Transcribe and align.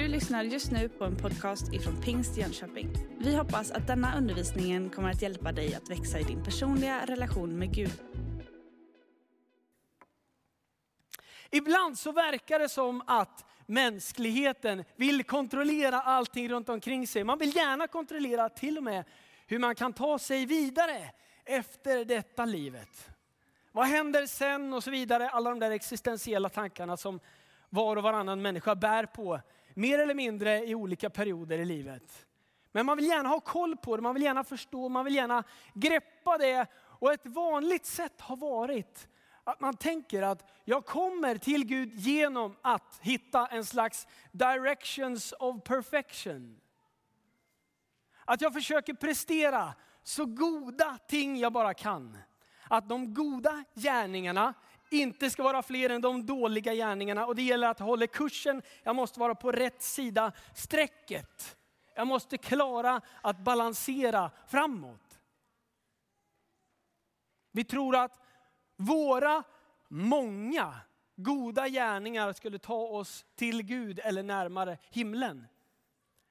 Du 0.00 0.08
lyssnar 0.08 0.42
just 0.42 0.70
nu 0.70 0.88
på 0.88 1.04
en 1.04 1.16
podcast 1.16 1.72
ifrån 1.72 2.02
Pingst 2.02 2.36
Jönköping. 2.36 2.90
Vi 3.18 3.36
hoppas 3.36 3.70
att 3.70 3.86
denna 3.86 4.16
undervisning 4.16 4.90
kommer 4.90 5.10
att 5.10 5.22
hjälpa 5.22 5.52
dig 5.52 5.74
att 5.74 5.90
växa 5.90 6.18
i 6.18 6.22
din 6.22 6.44
personliga 6.44 7.06
relation 7.06 7.58
med 7.58 7.74
Gud. 7.74 7.92
Ibland 11.50 11.98
så 11.98 12.12
verkar 12.12 12.58
det 12.58 12.68
som 12.68 13.02
att 13.06 13.44
mänskligheten 13.66 14.84
vill 14.96 15.24
kontrollera 15.24 16.02
allting 16.02 16.48
runt 16.48 16.68
omkring 16.68 17.06
sig. 17.06 17.24
Man 17.24 17.38
vill 17.38 17.56
gärna 17.56 17.86
kontrollera 17.86 18.48
till 18.48 18.78
och 18.78 18.84
med 18.84 19.04
hur 19.46 19.58
man 19.58 19.74
kan 19.74 19.92
ta 19.92 20.18
sig 20.18 20.46
vidare 20.46 21.10
efter 21.44 22.04
detta 22.04 22.44
livet. 22.44 23.10
Vad 23.72 23.86
händer 23.86 24.26
sen 24.26 24.72
och 24.72 24.84
så 24.84 24.90
vidare. 24.90 25.30
Alla 25.30 25.50
de 25.50 25.58
där 25.58 25.70
existentiella 25.70 26.48
tankarna 26.48 26.96
som 26.96 27.20
var 27.68 27.96
och 27.96 28.02
varannan 28.02 28.42
människa 28.42 28.74
bär 28.74 29.06
på. 29.06 29.40
Mer 29.80 29.98
eller 29.98 30.14
mindre 30.14 30.66
i 30.66 30.74
olika 30.74 31.10
perioder 31.10 31.58
i 31.58 31.64
livet. 31.64 32.26
Men 32.72 32.86
man 32.86 32.96
vill 32.96 33.06
gärna 33.06 33.28
ha 33.28 33.40
koll 33.40 33.76
på 33.76 33.96
det, 33.96 34.02
man 34.02 34.14
vill 34.14 34.22
gärna 34.22 34.44
förstå, 34.44 34.88
man 34.88 35.04
vill 35.04 35.14
gärna 35.14 35.44
greppa 35.74 36.38
det. 36.38 36.66
Och 36.76 37.12
ett 37.12 37.26
vanligt 37.26 37.86
sätt 37.86 38.20
har 38.20 38.36
varit 38.36 39.08
att 39.44 39.60
man 39.60 39.76
tänker 39.76 40.22
att 40.22 40.50
jag 40.64 40.86
kommer 40.86 41.36
till 41.36 41.64
Gud 41.64 41.94
genom 41.94 42.56
att 42.62 42.98
hitta 43.02 43.46
en 43.46 43.64
slags 43.64 44.06
directions 44.32 45.34
of 45.38 45.62
perfection. 45.64 46.60
Att 48.24 48.40
jag 48.40 48.52
försöker 48.52 48.94
prestera 48.94 49.74
så 50.02 50.24
goda 50.24 50.98
ting 51.08 51.38
jag 51.38 51.52
bara 51.52 51.74
kan. 51.74 52.18
Att 52.68 52.88
de 52.88 53.14
goda 53.14 53.64
gärningarna 53.74 54.54
inte 54.90 55.30
ska 55.30 55.42
vara 55.42 55.62
fler 55.62 55.90
än 55.90 56.00
de 56.00 56.26
dåliga 56.26 56.74
gärningarna. 56.74 57.26
Och 57.26 57.34
det 57.34 57.42
gäller 57.42 57.68
att 57.68 57.78
hålla 57.78 58.06
kursen, 58.06 58.62
jag 58.82 58.96
måste 58.96 59.20
vara 59.20 59.34
på 59.34 59.52
rätt 59.52 59.82
sida 59.82 60.32
strecket. 60.54 61.56
Jag 61.94 62.06
måste 62.06 62.38
klara 62.38 63.00
att 63.22 63.38
balansera 63.38 64.30
framåt. 64.46 65.18
Vi 67.52 67.64
tror 67.64 67.96
att 67.96 68.20
våra 68.76 69.42
många 69.88 70.80
goda 71.16 71.68
gärningar 71.68 72.32
skulle 72.32 72.58
ta 72.58 72.82
oss 72.82 73.24
till 73.34 73.62
Gud 73.62 74.00
eller 74.04 74.22
närmare 74.22 74.78
himlen. 74.90 75.46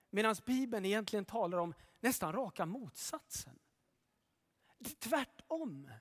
Medan 0.10 0.36
Bibeln 0.46 0.86
egentligen 0.86 1.26
talar 1.26 1.58
om 1.58 1.74
nästan 2.00 2.34
raka 2.34 2.66
motsatsen. 2.66 3.60
Tvärtom. 5.00 5.92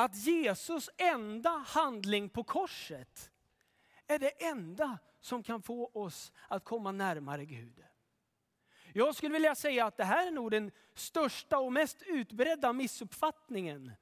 Att 0.00 0.16
Jesus 0.16 0.90
enda 0.96 1.50
handling 1.50 2.28
på 2.28 2.44
korset 2.44 3.30
är 4.06 4.18
det 4.18 4.44
enda 4.44 4.98
som 5.20 5.42
kan 5.42 5.62
få 5.62 5.90
oss 5.94 6.32
att 6.48 6.64
komma 6.64 6.92
närmare 6.92 7.44
Gud. 7.44 7.84
Jag 8.92 9.14
skulle 9.14 9.32
vilja 9.32 9.54
säga 9.54 9.86
att 9.86 9.96
det 9.96 10.04
här 10.04 10.26
är 10.26 10.30
nog 10.30 10.50
den 10.50 10.70
största 10.94 11.58
och 11.58 11.72
mest 11.72 12.02
utbredda 12.02 12.72
missuppfattningen. 12.72 13.92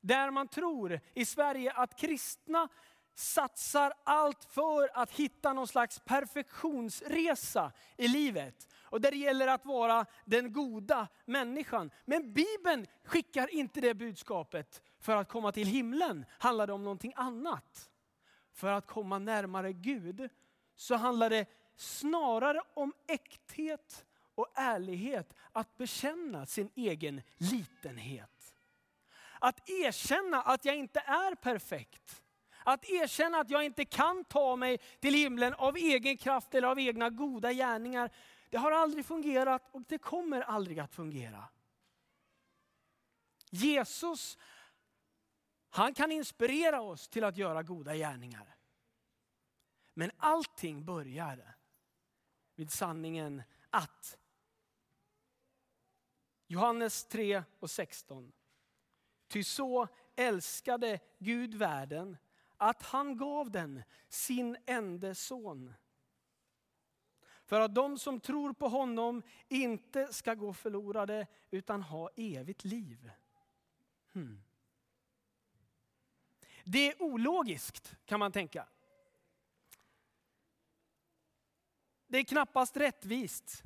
Där 0.00 0.30
man 0.30 0.48
tror 0.48 1.00
i 1.14 1.24
Sverige 1.24 1.72
att 1.72 1.98
kristna 1.98 2.68
satsar 3.14 3.92
allt 4.04 4.44
för 4.44 4.98
att 4.98 5.10
hitta 5.10 5.52
någon 5.52 5.68
slags 5.68 5.98
perfektionsresa 5.98 7.72
i 7.96 8.08
livet. 8.08 8.68
Och 8.92 9.00
där 9.00 9.10
det 9.10 9.16
gäller 9.16 9.46
att 9.46 9.64
vara 9.64 10.06
den 10.24 10.52
goda 10.52 11.08
människan. 11.24 11.90
Men 12.04 12.32
Bibeln 12.32 12.86
skickar 13.04 13.54
inte 13.54 13.80
det 13.80 13.94
budskapet. 13.94 14.82
För 14.98 15.16
att 15.16 15.28
komma 15.28 15.52
till 15.52 15.66
himlen 15.66 16.24
handlar 16.38 16.66
det 16.66 16.72
om 16.72 16.82
någonting 16.82 17.12
annat. 17.16 17.90
För 18.52 18.72
att 18.72 18.86
komma 18.86 19.18
närmare 19.18 19.72
Gud 19.72 20.28
så 20.76 20.94
handlar 20.94 21.30
det 21.30 21.46
snarare 21.76 22.60
om 22.74 22.92
äkthet 23.08 24.04
och 24.34 24.48
ärlighet 24.54 25.34
att 25.52 25.76
bekänna 25.76 26.46
sin 26.46 26.70
egen 26.74 27.22
litenhet. 27.36 28.54
Att 29.40 29.70
erkänna 29.70 30.42
att 30.42 30.64
jag 30.64 30.76
inte 30.76 31.00
är 31.00 31.34
perfekt. 31.34 32.22
Att 32.64 32.90
erkänna 32.90 33.38
att 33.38 33.50
jag 33.50 33.64
inte 33.64 33.84
kan 33.84 34.24
ta 34.24 34.56
mig 34.56 34.78
till 35.00 35.14
himlen 35.14 35.54
av 35.54 35.76
egen 35.76 36.16
kraft 36.16 36.54
eller 36.54 36.68
av 36.68 36.80
egna 36.80 37.10
goda 37.10 37.52
gärningar. 37.52 38.10
Det 38.52 38.58
har 38.58 38.72
aldrig 38.72 39.06
fungerat 39.06 39.68
och 39.70 39.82
det 39.88 39.98
kommer 39.98 40.40
aldrig 40.40 40.78
att 40.78 40.94
fungera. 40.94 41.48
Jesus, 43.50 44.38
han 45.70 45.94
kan 45.94 46.12
inspirera 46.12 46.80
oss 46.80 47.08
till 47.08 47.24
att 47.24 47.36
göra 47.36 47.62
goda 47.62 47.94
gärningar. 47.94 48.56
Men 49.94 50.10
allting 50.16 50.84
börjar 50.84 51.54
vid 52.54 52.70
sanningen 52.70 53.42
att 53.70 54.18
Johannes 56.46 57.04
3 57.04 57.42
och 57.60 57.70
16. 57.70 58.32
Ty 59.28 59.44
så 59.44 59.88
älskade 60.16 61.00
Gud 61.18 61.54
världen 61.54 62.16
att 62.56 62.82
han 62.82 63.16
gav 63.16 63.50
den 63.50 63.82
sin 64.08 64.56
enda 64.66 65.14
son. 65.14 65.74
För 67.52 67.60
att 67.60 67.74
de 67.74 67.98
som 67.98 68.20
tror 68.20 68.52
på 68.52 68.68
honom 68.68 69.22
inte 69.48 70.12
ska 70.12 70.34
gå 70.34 70.52
förlorade 70.52 71.26
utan 71.50 71.82
ha 71.82 72.10
evigt 72.16 72.64
liv. 72.64 73.10
Hmm. 74.12 74.42
Det 76.64 76.88
är 76.92 77.02
ologiskt 77.02 77.96
kan 78.04 78.20
man 78.20 78.32
tänka. 78.32 78.68
Det 82.06 82.18
är 82.18 82.24
knappast 82.24 82.76
rättvist. 82.76 83.62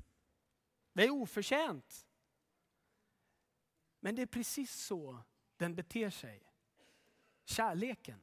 Det 0.92 1.04
är 1.04 1.10
oförtjänt. 1.10 2.06
Men 4.00 4.14
det 4.14 4.22
är 4.22 4.26
precis 4.26 4.74
så 4.74 5.22
den 5.56 5.74
beter 5.74 6.10
sig. 6.10 6.52
Kärleken. 7.44 8.20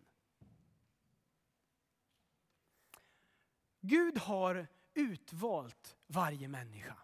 Gud 3.82 4.18
har 4.18 4.68
utvalt 4.94 5.96
varje 6.08 6.48
människa. 6.48 6.96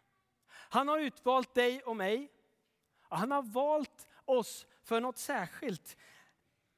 Han 0.47 0.87
har 0.87 0.99
utvalt 0.99 1.53
dig 1.53 1.83
och 1.83 1.95
mig. 1.95 2.31
Han 3.01 3.31
har 3.31 3.43
valt 3.43 4.07
oss 4.25 4.67
för 4.83 5.01
något 5.01 5.17
särskilt. 5.17 5.97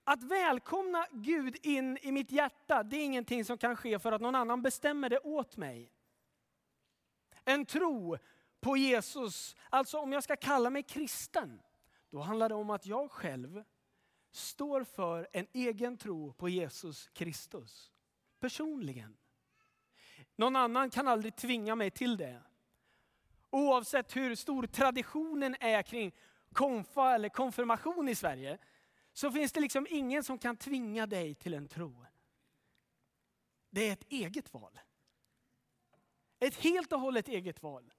Att 0.04 0.24
välkomna 0.24 1.08
Gud 1.12 1.58
in 1.66 1.98
i 2.02 2.12
mitt 2.12 2.32
hjärta, 2.32 2.84
det 2.84 2.98
är 2.98 3.06
ingenting 3.06 3.46
som 3.46 3.58
kan 3.58 3.76
ske 3.76 4.00
för 4.00 4.12
att 4.12 4.22
någon 4.22 4.36
annan 4.36 4.62
bestämmer 4.62 5.10
det 5.10 5.20
åt 5.20 5.58
mig. 5.58 5.92
En 7.46 7.66
tro 7.66 8.18
på 8.60 8.78
Jesus, 8.78 9.56
alltså 9.70 9.98
om 9.98 10.12
jag 10.12 10.24
ska 10.24 10.36
kalla 10.36 10.70
mig 10.70 10.84
kristen, 10.84 11.62
då 12.10 12.20
handlar 12.20 12.50
det 12.50 12.56
om 12.56 12.70
att 12.70 12.86
jag 12.86 13.12
själv 13.12 13.64
står 14.32 14.84
för 14.84 15.28
en 15.32 15.48
egen 15.54 15.98
tro 15.98 16.34
på 16.34 16.50
Jesus 16.50 17.08
Kristus. 17.08 17.92
Personligen. 18.40 19.18
Någon 20.42 20.56
annan 20.56 20.90
kan 20.90 21.08
aldrig 21.08 21.36
tvinga 21.36 21.76
mig 21.76 21.92
till 21.92 22.18
det. 22.18 22.42
Oavsett 23.50 24.16
hur 24.16 24.36
stor 24.36 24.68
traditionen 24.68 25.56
är 25.60 25.82
kring 25.82 26.12
konfa 26.54 27.16
eller 27.16 27.30
konfirmation 27.30 28.10
i 28.10 28.16
Sverige, 28.16 28.58
så 29.14 29.32
finns 29.32 29.52
det 29.52 29.60
liksom 29.60 29.88
ingen 29.90 30.24
som 30.24 30.38
kan 30.38 30.58
tvinga 30.58 31.08
dig 31.08 31.36
till 31.36 31.54
en 31.54 31.68
tro. 31.68 32.06
Det 33.70 33.90
är 33.90 33.94
ett 33.94 34.06
eget 34.10 34.54
val. 34.54 34.80
Ett 36.40 36.56
helt 36.56 36.94
och 36.94 37.00
hållet 37.00 37.28
eget 37.28 37.64
val. 37.64 37.94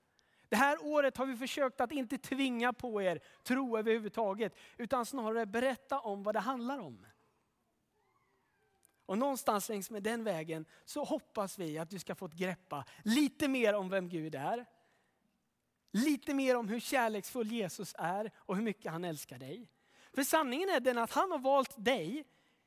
Det 0.48 0.56
här 0.56 0.84
året 0.84 1.16
har 1.16 1.26
vi 1.26 1.36
försökt 1.36 1.80
att 1.80 1.92
inte 1.92 2.18
tvinga 2.18 2.72
på 2.72 3.02
er 3.02 3.20
tro 3.42 3.78
överhuvudtaget, 3.78 4.56
utan 4.76 5.06
snarare 5.06 5.46
berätta 5.46 6.00
om 6.00 6.22
vad 6.22 6.34
det 6.34 6.40
handlar 6.40 6.78
om. 6.78 7.06
Och 9.12 9.18
någonstans 9.18 9.68
längs 9.68 9.90
med 9.90 10.02
den 10.02 10.24
vägen 10.24 10.64
så 10.84 11.04
hoppas 11.04 11.58
vi 11.58 11.78
att 11.78 11.90
du 11.90 11.98
ska 11.98 12.14
få 12.14 12.28
greppa 12.28 12.84
lite 13.02 13.48
mer 13.48 13.74
om 13.74 13.88
vem 13.88 14.08
Gud 14.08 14.34
är. 14.34 14.66
Lite 15.90 16.34
mer 16.34 16.56
om 16.56 16.68
hur 16.68 16.80
kärleksfull 16.80 17.52
Jesus 17.52 17.94
är 17.98 18.30
och 18.36 18.56
hur 18.56 18.62
mycket 18.62 18.92
han 18.92 19.04
älskar 19.04 19.38
dig. 19.38 19.70
För 20.12 20.22
sanningen 20.22 20.68
är 20.68 20.80
den 20.80 20.98
att 20.98 21.12
han 21.12 21.30
har 21.30 21.38
valt 21.38 21.84
dig 21.84 22.24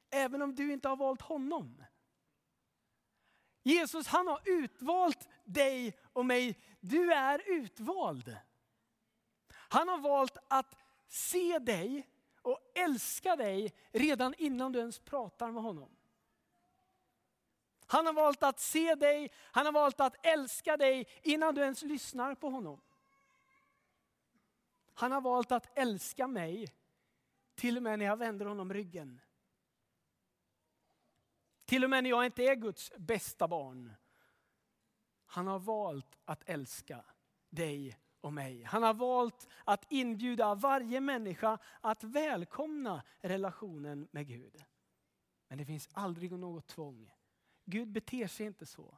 även 0.09 0.41
om 0.41 0.55
du 0.55 0.73
inte 0.73 0.87
har 0.87 0.95
valt 0.95 1.21
honom. 1.21 1.83
Jesus 3.63 4.07
han 4.07 4.27
har 4.27 4.41
utvalt 4.45 5.27
dig 5.43 5.97
och 6.03 6.25
mig. 6.25 6.59
Du 6.79 7.13
är 7.13 7.41
utvald. 7.45 8.37
Han 9.51 9.87
har 9.87 9.97
valt 9.97 10.37
att 10.47 10.75
se 11.07 11.59
dig 11.59 12.09
och 12.41 12.59
älska 12.75 13.35
dig 13.35 13.73
redan 13.91 14.33
innan 14.37 14.71
du 14.71 14.79
ens 14.79 14.99
pratar 14.99 15.51
med 15.51 15.63
honom. 15.63 15.89
Han 17.87 18.05
har 18.05 18.13
valt 18.13 18.43
att 18.43 18.59
se 18.59 18.95
dig, 18.95 19.31
han 19.37 19.65
har 19.65 19.73
valt 19.73 19.99
att 19.99 20.25
älska 20.25 20.77
dig 20.77 21.07
innan 21.23 21.55
du 21.55 21.61
ens 21.61 21.81
lyssnar 21.81 22.35
på 22.35 22.49
honom. 22.49 22.81
Han 24.93 25.11
har 25.11 25.21
valt 25.21 25.51
att 25.51 25.77
älska 25.77 26.27
mig 26.27 26.73
till 27.55 27.77
och 27.77 27.83
med 27.83 27.99
när 27.99 28.05
jag 28.05 28.17
vänder 28.17 28.45
honom 28.45 28.73
ryggen. 28.73 29.21
Till 31.65 31.83
och 31.83 31.89
med 31.89 32.03
när 32.03 32.09
jag 32.09 32.25
inte 32.25 32.43
är 32.43 32.55
Guds 32.55 32.91
bästa 32.97 33.47
barn. 33.47 33.93
Han 35.25 35.47
har 35.47 35.59
valt 35.59 36.19
att 36.25 36.49
älska 36.49 37.05
dig 37.49 37.99
och 38.21 38.33
mig. 38.33 38.63
Han 38.63 38.83
har 38.83 38.93
valt 38.93 39.47
att 39.63 39.91
inbjuda 39.91 40.55
varje 40.55 41.01
människa 41.01 41.57
att 41.81 42.03
välkomna 42.03 43.03
relationen 43.19 44.07
med 44.11 44.27
Gud. 44.27 44.63
Men 45.47 45.57
det 45.57 45.65
finns 45.65 45.89
aldrig 45.93 46.31
något 46.31 46.67
tvång. 46.67 47.11
Gud 47.65 47.91
beter 47.91 48.27
sig 48.27 48.45
inte 48.45 48.65
så. 48.65 48.97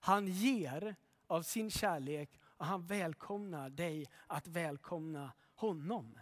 Han 0.00 0.26
ger 0.26 0.96
av 1.26 1.42
sin 1.42 1.70
kärlek 1.70 2.40
och 2.42 2.66
han 2.66 2.86
välkomnar 2.86 3.70
dig 3.70 4.06
att 4.26 4.46
välkomna 4.46 5.32
honom. 5.54 6.18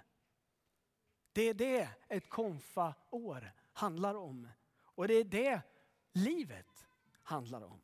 Det 1.32 1.42
är 1.42 1.54
det 1.54 1.88
ett 2.08 2.28
konfa-år 2.28 3.52
handlar 3.72 4.14
om. 4.14 4.48
Och 4.80 5.08
det 5.08 5.14
är 5.14 5.24
det 5.24 5.60
livet 6.12 6.86
handlar 7.22 7.64
om. 7.64 7.80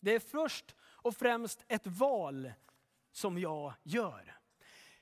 Det 0.00 0.14
är 0.14 0.20
först 0.20 0.76
och 0.80 1.16
främst 1.16 1.64
ett 1.68 1.86
val 1.86 2.52
som 3.10 3.38
jag 3.38 3.74
gör. 3.82 4.38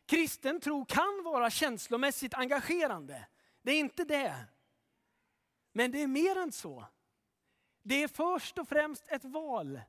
Kristen 0.07 0.61
tro 0.61 0.85
kan 0.85 1.23
vara 1.25 1.51
känslomässigt 1.51 2.35
engagerande. 2.35 3.27
Det 3.63 3.71
är 3.71 3.81
inte 3.81 4.05
det. 4.05 4.35
Men 5.73 5.91
det 5.91 6.03
är 6.03 6.07
mer 6.07 6.37
än 6.39 6.53
så. 6.53 6.85
Det 7.83 8.03
är 8.03 8.09
först 8.09 8.59
och 8.59 8.69
främst 8.69 9.09
ett 9.09 9.25
val. 9.25 9.81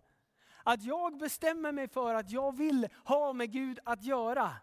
Att 0.63 0.83
jag 0.83 1.18
bestämmer 1.18 1.72
mig 1.72 1.88
för 1.88 2.13
att 2.16 2.31
jag 2.31 2.57
vill 2.57 2.88
ha 3.06 3.33
med 3.33 3.51
Gud 3.51 3.80
att 3.86 4.04
göra. 4.04 4.56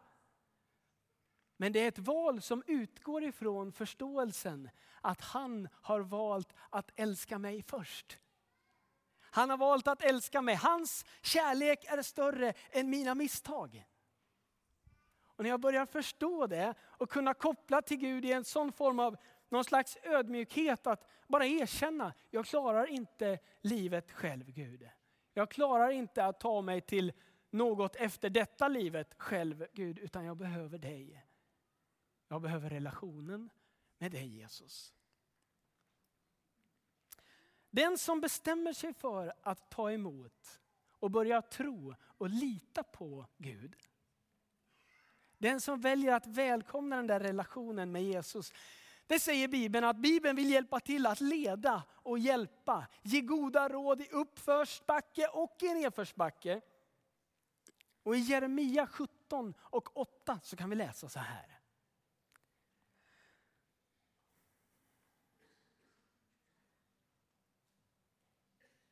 Men 1.56 1.73
det 1.73 1.81
är 1.81 1.88
ett 1.88 1.99
val 1.99 2.43
som 2.43 2.62
utgår 2.67 3.25
ifrån 3.25 3.73
förståelsen 3.73 4.70
att 5.00 5.20
han 5.20 5.69
har 5.73 6.00
valt 6.00 6.55
att 6.70 6.91
älska 6.97 7.38
mig 7.38 7.62
först. 7.62 8.19
Han 9.21 9.50
har 9.50 9.56
valt 9.56 9.88
att 9.88 10.03
älska 10.03 10.43
mig. 10.43 10.55
Hans 10.55 11.05
kärlek 11.23 11.85
är 11.85 12.03
större 12.03 12.55
än 12.71 12.91
mina 12.91 13.14
misstag. 13.14 13.85
Och 15.26 15.43
när 15.44 15.50
jag 15.50 15.61
börjar 15.61 15.87
förstå 15.87 16.47
det 16.47 16.75
och 16.81 17.11
kunna 17.11 17.35
koppla 17.35 17.82
till 17.82 17.97
Gud 17.97 18.25
i 18.25 18.32
en 18.32 18.44
sån 18.44 18.73
form 18.73 18.99
av 18.99 19.17
någon 19.49 19.65
slags 19.65 19.99
ödmjukhet 20.03 20.87
att 20.87 21.09
bara 21.27 21.47
erkänna, 21.47 22.12
jag 22.31 22.47
klarar 22.47 22.87
inte 22.87 23.39
livet 23.61 24.12
själv 24.12 24.50
Gud. 24.50 24.89
Jag 25.35 25.50
klarar 25.50 25.91
inte 25.91 26.25
att 26.25 26.41
ta 26.41 26.62
mig 26.62 26.81
till 26.81 27.12
något 27.50 27.97
efter 27.97 28.31
detta 28.31 28.69
livet 28.69 29.15
själv 29.19 29.67
Gud, 29.73 29.99
utan 29.99 30.25
jag 30.25 30.37
behöver 30.37 30.79
dig. 30.79 31.25
Jag 32.29 32.43
behöver 32.43 32.71
relationen 32.71 33.50
med 33.99 34.12
dig 34.12 34.27
Jesus. 34.27 34.95
Den 37.71 37.99
som 37.99 38.21
bestämmer 38.21 38.73
sig 38.73 38.95
för 38.95 39.35
att 39.43 39.71
ta 39.71 39.93
emot 39.93 40.61
och 40.91 41.11
börja 41.11 41.43
tro 41.43 41.95
och 42.03 42.29
lita 42.29 42.83
på 42.83 43.27
Gud. 43.37 43.77
Den 45.39 45.61
som 45.61 45.81
väljer 45.81 46.12
att 46.12 46.27
välkomna 46.27 46.97
den 46.97 47.06
där 47.06 47.21
relationen 47.21 47.93
med 47.93 48.03
Jesus. 48.03 48.53
Det 49.08 49.19
säger 49.19 49.49
Bibeln 49.49 49.84
att 49.84 49.96
Bibeln 49.96 50.37
vill 50.37 50.50
hjälpa 50.50 50.81
till 50.81 51.06
att 51.06 51.20
leda 51.20 51.82
och 51.90 52.19
hjälpa. 52.19 52.87
Ge 53.02 53.20
goda 53.20 53.69
råd 53.69 54.00
i 54.00 54.08
uppförsbacke 54.10 55.28
och 55.28 55.62
i 55.62 55.75
nedförsbacke. 55.75 56.60
Och 58.02 58.16
i 58.16 58.19
Jeremia 58.19 58.87
17 58.87 59.55
och 59.58 59.96
8 59.96 60.40
så 60.43 60.56
kan 60.56 60.70
vi 60.70 60.76
läsa 60.76 61.08
så 61.08 61.19
här. 61.19 61.60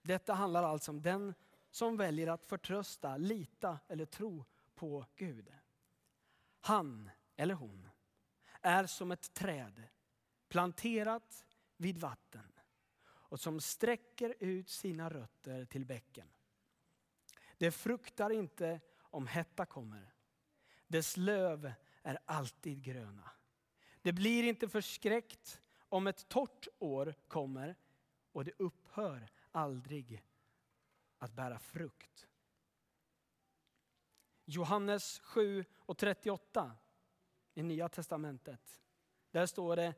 Detta 0.02 0.34
handlar 0.34 0.62
alltså 0.62 0.90
om 0.90 1.02
den 1.02 1.34
som 1.70 1.96
väljer 1.96 2.26
att 2.26 2.46
förtrösta, 2.46 3.16
lita 3.16 3.78
eller 3.88 4.06
tro 4.06 4.44
på 4.74 5.06
Gud. 5.16 5.52
Han 6.60 7.10
eller 7.36 7.54
hon 7.54 7.88
är 8.60 8.86
som 8.86 9.12
ett 9.12 9.34
träd 9.34 9.82
planterat 10.48 11.46
vid 11.76 11.98
vatten 11.98 12.52
och 13.08 13.40
som 13.40 13.60
sträcker 13.60 14.34
ut 14.38 14.68
sina 14.68 15.10
rötter 15.10 15.64
till 15.64 15.84
bäcken. 15.84 16.28
Det 17.58 17.70
fruktar 17.70 18.30
inte 18.30 18.80
om 18.98 19.26
hetta 19.26 19.66
kommer. 19.66 20.14
Dess 20.86 21.16
löv 21.16 21.72
är 22.02 22.18
alltid 22.24 22.82
gröna. 22.82 23.30
Det 24.02 24.12
blir 24.12 24.42
inte 24.42 24.68
förskräckt 24.68 25.62
om 25.78 26.06
ett 26.06 26.28
torrt 26.28 26.68
år 26.78 27.14
kommer 27.28 27.76
och 28.32 28.44
det 28.44 28.52
upphör 28.58 29.28
aldrig 29.50 30.22
att 31.18 31.32
bära 31.32 31.58
frukt. 31.58 32.28
Johannes 34.44 35.18
7 35.18 35.64
och 35.78 35.98
38 35.98 36.76
i 37.54 37.62
Nya 37.62 37.88
Testamentet. 37.88 38.82
Där 39.30 39.46
står 39.46 39.76
det, 39.76 39.94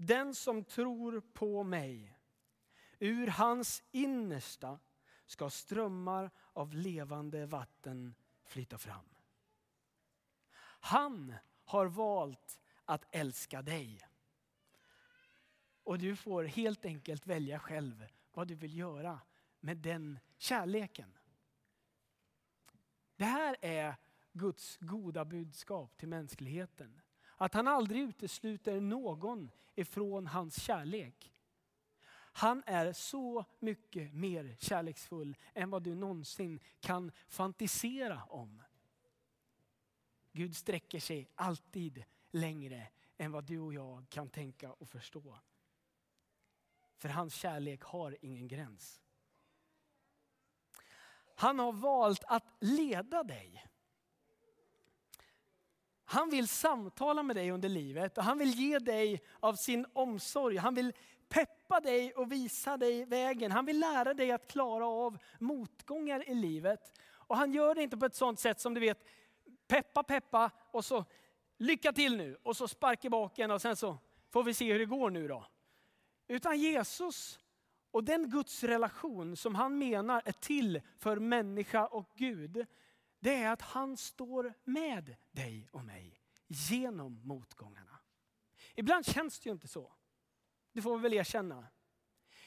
den 0.00 0.34
som 0.34 0.64
tror 0.64 1.20
på 1.20 1.62
mig, 1.62 2.18
ur 2.98 3.26
hans 3.26 3.82
innersta 3.90 4.78
ska 5.26 5.50
strömmar 5.50 6.30
av 6.52 6.74
levande 6.74 7.46
vatten 7.46 8.14
flyta 8.44 8.78
fram. 8.78 9.08
Han 10.80 11.34
har 11.64 11.86
valt 11.86 12.60
att 12.84 13.14
älska 13.14 13.62
dig. 13.62 14.08
Och 15.84 15.98
du 15.98 16.16
får 16.16 16.44
helt 16.44 16.84
enkelt 16.84 17.26
välja 17.26 17.58
själv 17.58 18.06
vad 18.32 18.48
du 18.48 18.54
vill 18.54 18.78
göra 18.78 19.20
med 19.60 19.76
den 19.76 20.18
kärleken. 20.36 21.18
Det 23.16 23.24
här 23.24 23.56
är 23.60 23.96
Guds 24.32 24.76
goda 24.76 25.24
budskap 25.24 25.96
till 25.96 26.08
mänskligheten. 26.08 27.00
Att 27.40 27.54
han 27.54 27.68
aldrig 27.68 28.00
utesluter 28.00 28.80
någon 28.80 29.50
ifrån 29.74 30.26
hans 30.26 30.62
kärlek. 30.62 31.32
Han 32.32 32.62
är 32.66 32.92
så 32.92 33.44
mycket 33.58 34.14
mer 34.14 34.56
kärleksfull 34.58 35.36
än 35.54 35.70
vad 35.70 35.82
du 35.82 35.94
någonsin 35.94 36.60
kan 36.80 37.12
fantisera 37.28 38.24
om. 38.24 38.62
Gud 40.32 40.56
sträcker 40.56 41.00
sig 41.00 41.28
alltid 41.34 42.04
längre 42.30 42.88
än 43.16 43.32
vad 43.32 43.44
du 43.44 43.58
och 43.58 43.74
jag 43.74 44.06
kan 44.08 44.28
tänka 44.28 44.72
och 44.72 44.88
förstå. 44.88 45.38
För 46.96 47.08
hans 47.08 47.34
kärlek 47.34 47.82
har 47.82 48.16
ingen 48.20 48.48
gräns. 48.48 49.02
Han 51.34 51.58
har 51.58 51.72
valt 51.72 52.24
att 52.24 52.56
leda 52.60 53.22
dig. 53.22 53.69
Han 56.12 56.30
vill 56.30 56.48
samtala 56.48 57.22
med 57.22 57.36
dig 57.36 57.50
under 57.50 57.68
livet 57.68 58.18
och 58.18 58.24
han 58.24 58.38
vill 58.38 58.54
ge 58.54 58.78
dig 58.78 59.22
av 59.40 59.54
sin 59.54 59.86
omsorg. 59.92 60.56
Han 60.56 60.74
vill 60.74 60.92
peppa 61.28 61.80
dig 61.80 62.12
och 62.12 62.32
visa 62.32 62.76
dig 62.76 63.04
vägen. 63.04 63.52
Han 63.52 63.64
vill 63.64 63.80
lära 63.80 64.14
dig 64.14 64.30
att 64.30 64.48
klara 64.48 64.86
av 64.86 65.18
motgångar 65.38 66.30
i 66.30 66.34
livet. 66.34 66.92
Och 67.10 67.36
han 67.36 67.52
gör 67.52 67.74
det 67.74 67.82
inte 67.82 67.96
på 67.96 68.06
ett 68.06 68.14
sånt 68.14 68.40
sätt 68.40 68.60
som 68.60 68.74
du 68.74 68.80
vet, 68.80 69.08
peppa 69.68 70.02
peppa 70.02 70.50
och 70.70 70.84
så 70.84 71.04
lycka 71.56 71.92
till 71.92 72.16
nu 72.16 72.36
och 72.42 72.56
så 72.56 72.68
sparka 72.68 73.06
i 73.06 73.10
baken 73.10 73.50
och 73.50 73.62
sen 73.62 73.76
så 73.76 73.98
får 74.30 74.42
vi 74.44 74.54
se 74.54 74.72
hur 74.72 74.78
det 74.78 74.84
går 74.84 75.10
nu 75.10 75.28
då. 75.28 75.46
Utan 76.28 76.58
Jesus 76.58 77.38
och 77.90 78.04
den 78.04 78.30
Guds 78.30 78.64
relation 78.64 79.36
som 79.36 79.54
han 79.54 79.78
menar 79.78 80.22
är 80.24 80.32
till 80.32 80.80
för 80.98 81.16
människa 81.16 81.86
och 81.86 82.10
Gud, 82.14 82.66
det 83.20 83.34
är 83.34 83.52
att 83.52 83.62
han 83.62 83.96
står 83.96 84.54
med 84.64 85.16
dig 85.30 85.68
och 85.72 85.84
mig 85.84 86.20
genom 86.46 87.20
motgångarna. 87.24 87.98
Ibland 88.74 89.06
känns 89.06 89.40
det 89.40 89.48
ju 89.48 89.52
inte 89.52 89.68
så. 89.68 89.92
Det 90.72 90.82
får 90.82 90.96
vi 90.96 91.02
väl 91.02 91.14
erkänna. 91.14 91.66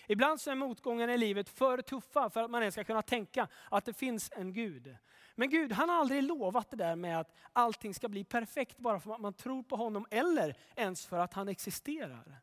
Ibland 0.07 0.41
så 0.41 0.51
är 0.51 0.55
motgångarna 0.55 1.13
i 1.13 1.17
livet 1.17 1.49
för 1.49 1.81
tuffa 1.81 2.29
för 2.29 2.43
att 2.43 2.51
man 2.51 2.61
ens 2.61 2.75
ska 2.75 2.83
kunna 2.83 3.01
tänka 3.01 3.47
att 3.71 3.85
det 3.85 3.93
finns 3.93 4.31
en 4.35 4.53
Gud. 4.53 4.97
Men 5.35 5.49
Gud 5.49 5.71
han 5.71 5.89
har 5.89 5.95
aldrig 5.95 6.23
lovat 6.23 6.69
det 6.69 6.77
där 6.77 6.95
med 6.95 7.19
att 7.19 7.33
allting 7.53 7.93
ska 7.93 8.09
bli 8.09 8.23
perfekt 8.23 8.77
bara 8.77 8.99
för 8.99 9.13
att 9.13 9.21
man 9.21 9.33
tror 9.33 9.63
på 9.63 9.75
honom 9.75 10.05
eller 10.11 10.57
ens 10.75 11.05
för 11.05 11.19
att 11.19 11.33
han 11.33 11.47
existerar. 11.47 12.41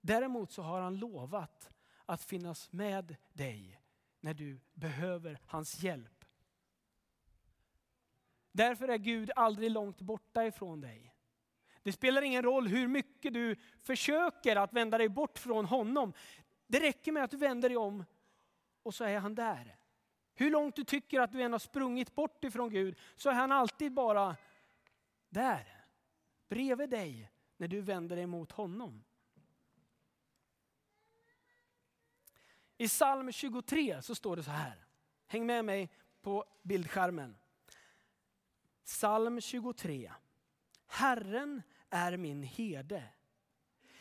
Däremot 0.00 0.52
så 0.52 0.62
har 0.62 0.80
han 0.80 0.96
lovat 0.96 1.70
att 2.06 2.22
finnas 2.22 2.72
med 2.72 3.16
dig 3.32 3.80
när 4.20 4.34
du 4.34 4.60
behöver 4.72 5.38
hans 5.46 5.82
hjälp. 5.82 6.21
Därför 8.52 8.88
är 8.88 8.98
Gud 8.98 9.30
aldrig 9.36 9.70
långt 9.70 10.00
borta 10.00 10.46
ifrån 10.46 10.80
dig. 10.80 11.14
Det 11.82 11.92
spelar 11.92 12.22
ingen 12.22 12.42
roll 12.42 12.68
hur 12.68 12.88
mycket 12.88 13.34
du 13.34 13.56
försöker 13.82 14.56
att 14.56 14.72
vända 14.72 14.98
dig 14.98 15.08
bort 15.08 15.38
från 15.38 15.64
honom. 15.64 16.12
Det 16.66 16.80
räcker 16.80 17.12
med 17.12 17.24
att 17.24 17.30
du 17.30 17.36
vänder 17.36 17.68
dig 17.68 17.78
om 17.78 18.04
och 18.82 18.94
så 18.94 19.04
är 19.04 19.18
han 19.18 19.34
där. 19.34 19.76
Hur 20.34 20.50
långt 20.50 20.76
du 20.76 20.84
tycker 20.84 21.20
att 21.20 21.32
du 21.32 21.42
än 21.42 21.52
har 21.52 21.58
sprungit 21.58 22.14
bort 22.14 22.44
ifrån 22.44 22.70
Gud 22.70 22.98
så 23.16 23.30
är 23.30 23.34
han 23.34 23.52
alltid 23.52 23.92
bara 23.92 24.36
där. 25.28 25.84
Bredvid 26.48 26.90
dig 26.90 27.30
när 27.56 27.68
du 27.68 27.80
vänder 27.80 28.16
dig 28.16 28.26
mot 28.26 28.52
honom. 28.52 29.04
I 32.78 32.88
psalm 32.88 33.32
23 33.32 34.02
så 34.02 34.14
står 34.14 34.36
det 34.36 34.42
så 34.42 34.50
här. 34.50 34.86
Häng 35.26 35.46
med 35.46 35.64
mig 35.64 35.90
på 36.22 36.44
bildskärmen. 36.62 37.36
Psalm 38.84 39.40
23. 39.40 40.12
Herren 40.86 41.62
är 41.90 42.16
min 42.16 42.42
herde. 42.42 43.04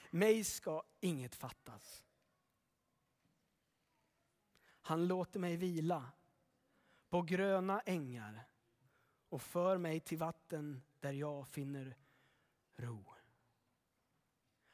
Mig 0.09 0.43
ska 0.43 0.83
inget 0.99 1.35
fattas. 1.35 2.03
Han 4.81 5.07
låter 5.07 5.39
mig 5.39 5.57
vila 5.57 6.11
på 7.09 7.21
gröna 7.21 7.79
ängar 7.79 8.47
och 9.29 9.41
för 9.41 9.77
mig 9.77 9.99
till 9.99 10.17
vatten 10.17 10.81
där 10.99 11.11
jag 11.11 11.47
finner 11.47 11.97
ro. 12.75 13.05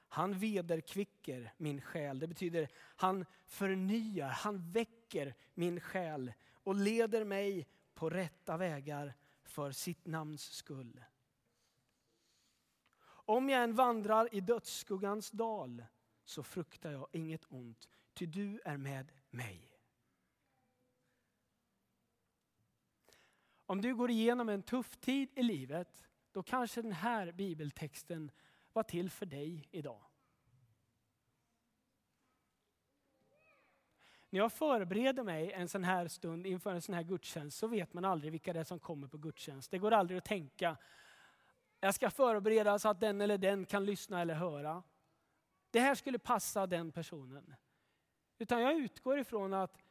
Han 0.08 0.40
vederkvicker 0.40 1.54
min 1.58 1.82
själ. 1.82 2.20
Det 2.20 2.28
betyder 2.28 2.70
han 2.76 3.26
förnyar, 3.46 4.30
han 4.30 4.72
väcker 4.72 5.36
min 5.54 5.80
själ 5.80 6.34
och 6.52 6.76
leder 6.76 7.26
mig 7.26 7.68
på 7.94 8.10
rätta 8.10 8.58
vägar 8.58 9.14
för 9.48 9.72
sitt 9.72 10.06
namns 10.06 10.44
skull. 10.44 11.04
Om 13.08 13.50
jag 13.50 13.63
än 13.63 13.75
vandrar 13.75 14.36
i 14.36 14.42
dödsskuggans 14.42 15.32
dal 15.32 15.86
så 16.24 16.44
fruktar 16.44 16.92
jag 16.92 17.08
inget 17.12 17.46
ont, 17.50 17.89
ty 18.13 18.25
du 18.25 18.62
är 18.66 18.77
med 18.77 19.12
mig. 19.30 19.80
Om 23.66 23.82
du 23.82 23.96
går 23.96 24.12
igenom 24.12 24.50
en 24.50 24.63
tuff 24.63 24.98
tid 24.98 25.30
i 25.36 25.44
livet, 25.44 26.04
då 26.32 26.44
kanske 26.44 26.82
den 26.82 26.92
här 26.92 27.32
bibeltexten 27.32 28.32
var 28.74 28.84
till 28.84 29.10
för 29.10 29.25
dig 29.25 29.68
idag. 29.72 30.07
När 34.29 34.39
jag 34.39 34.51
förbereder 34.51 35.24
mig 35.24 35.51
en 35.51 35.69
sån 35.69 35.84
här 35.84 36.07
stund 36.07 36.48
inför 36.48 36.74
en 36.74 36.81
sån 36.81 36.96
här 36.96 37.03
gudstjänst 37.03 37.57
så 37.57 37.67
vet 37.67 37.93
man 37.93 38.05
aldrig 38.05 38.31
vilka 38.31 38.53
det 38.53 38.60
är 38.60 38.63
som 38.63 38.79
kommer 38.79 39.07
på 39.07 39.17
gudstjänst. 39.17 39.72
Det 39.72 39.77
går 39.77 39.91
aldrig 39.91 40.17
att 40.17 40.25
tänka, 40.25 40.77
jag 41.79 41.96
ska 41.96 42.10
förbereda 42.10 42.79
så 42.79 42.89
att 42.89 43.00
den 43.00 43.22
eller 43.22 43.38
den 43.38 43.65
kan 43.65 43.86
lyssna 43.86 44.22
eller 44.22 44.34
höra. 44.34 44.84
Det 45.72 45.79
här 45.79 45.96
skulle 45.96 46.19
passa 46.19 46.67
den 46.67 46.91
personen. 46.91 47.55
Utan 48.38 48.62
jag 48.62 48.75
utgår 48.75 49.19
ifrån 49.19 49.53
att 49.53 49.84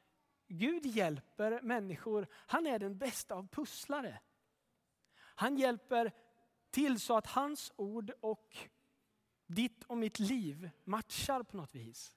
Gud 0.49 0.87
hjälper 0.87 1.61
människor. 1.63 2.27
Han 2.33 2.67
är 2.67 2.79
den 2.79 2.99
bästa 2.99 3.35
av 3.35 3.49
pusslare. 3.49 4.21
Han 5.19 5.57
hjälper 5.57 6.13
till 6.71 7.01
så 7.01 7.17
att 7.17 7.27
hans 7.27 7.73
ord 7.77 8.13
och 8.21 8.57
ditt 9.47 9.85
och 9.85 9.99
mitt 9.99 10.19
liv 10.19 10.71
matchar 10.85 11.43
på 11.43 11.57
något 11.57 11.75
vis. 11.75 12.17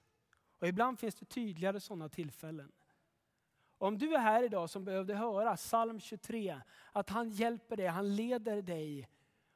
Och 0.60 0.68
ibland 0.68 1.00
finns 1.00 1.16
det 1.16 1.26
tydligare 1.26 1.80
sådana 1.80 2.10
tillfällen. 2.10 2.72
Om 3.78 3.98
du 3.98 4.14
är 4.14 4.20
här 4.20 4.44
idag 4.44 4.70
som 4.70 4.86
behövde 4.86 5.16
höra 5.16 5.56
psalm 5.56 6.00
23, 6.00 6.62
att 6.92 7.10
han 7.10 7.30
hjälper 7.30 7.78
dig, 7.78 7.88
han 7.88 8.16
leder 8.16 8.62
dig 8.62 9.10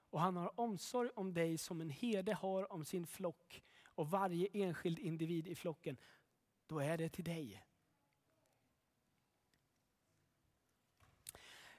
och 0.10 0.22
han 0.22 0.36
har 0.36 0.60
omsorg 0.60 1.10
om 1.16 1.34
dig 1.34 1.58
som 1.58 1.82
en 1.82 1.90
herde 1.90 2.34
har 2.34 2.72
om 2.74 2.86
sin 2.86 3.08
flock 3.08 3.64
och 3.86 4.10
varje 4.10 4.48
enskild 4.54 5.00
individ 5.00 5.48
i 5.48 5.56
flocken, 5.56 5.98
då 6.68 6.80
är 6.80 6.98
det 6.98 7.10
till 7.10 7.24
dig. 7.24 7.64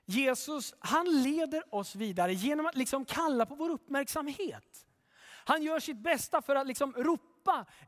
Jesus 0.05 0.75
han 0.79 1.23
leder 1.23 1.75
oss 1.75 1.97
vidare 1.97 2.35
genom 2.35 2.67
att 2.67 2.77
liksom 2.77 3.05
kalla 3.05 3.47
på 3.47 3.55
vår 3.55 3.71
uppmärksamhet. 3.71 4.87
Han 5.47 5.63
gör 5.63 5.81
sitt 5.81 5.99
bästa 5.99 6.43
för 6.43 6.57
att 6.57 6.67
liksom 6.67 6.93
ropa 6.93 7.34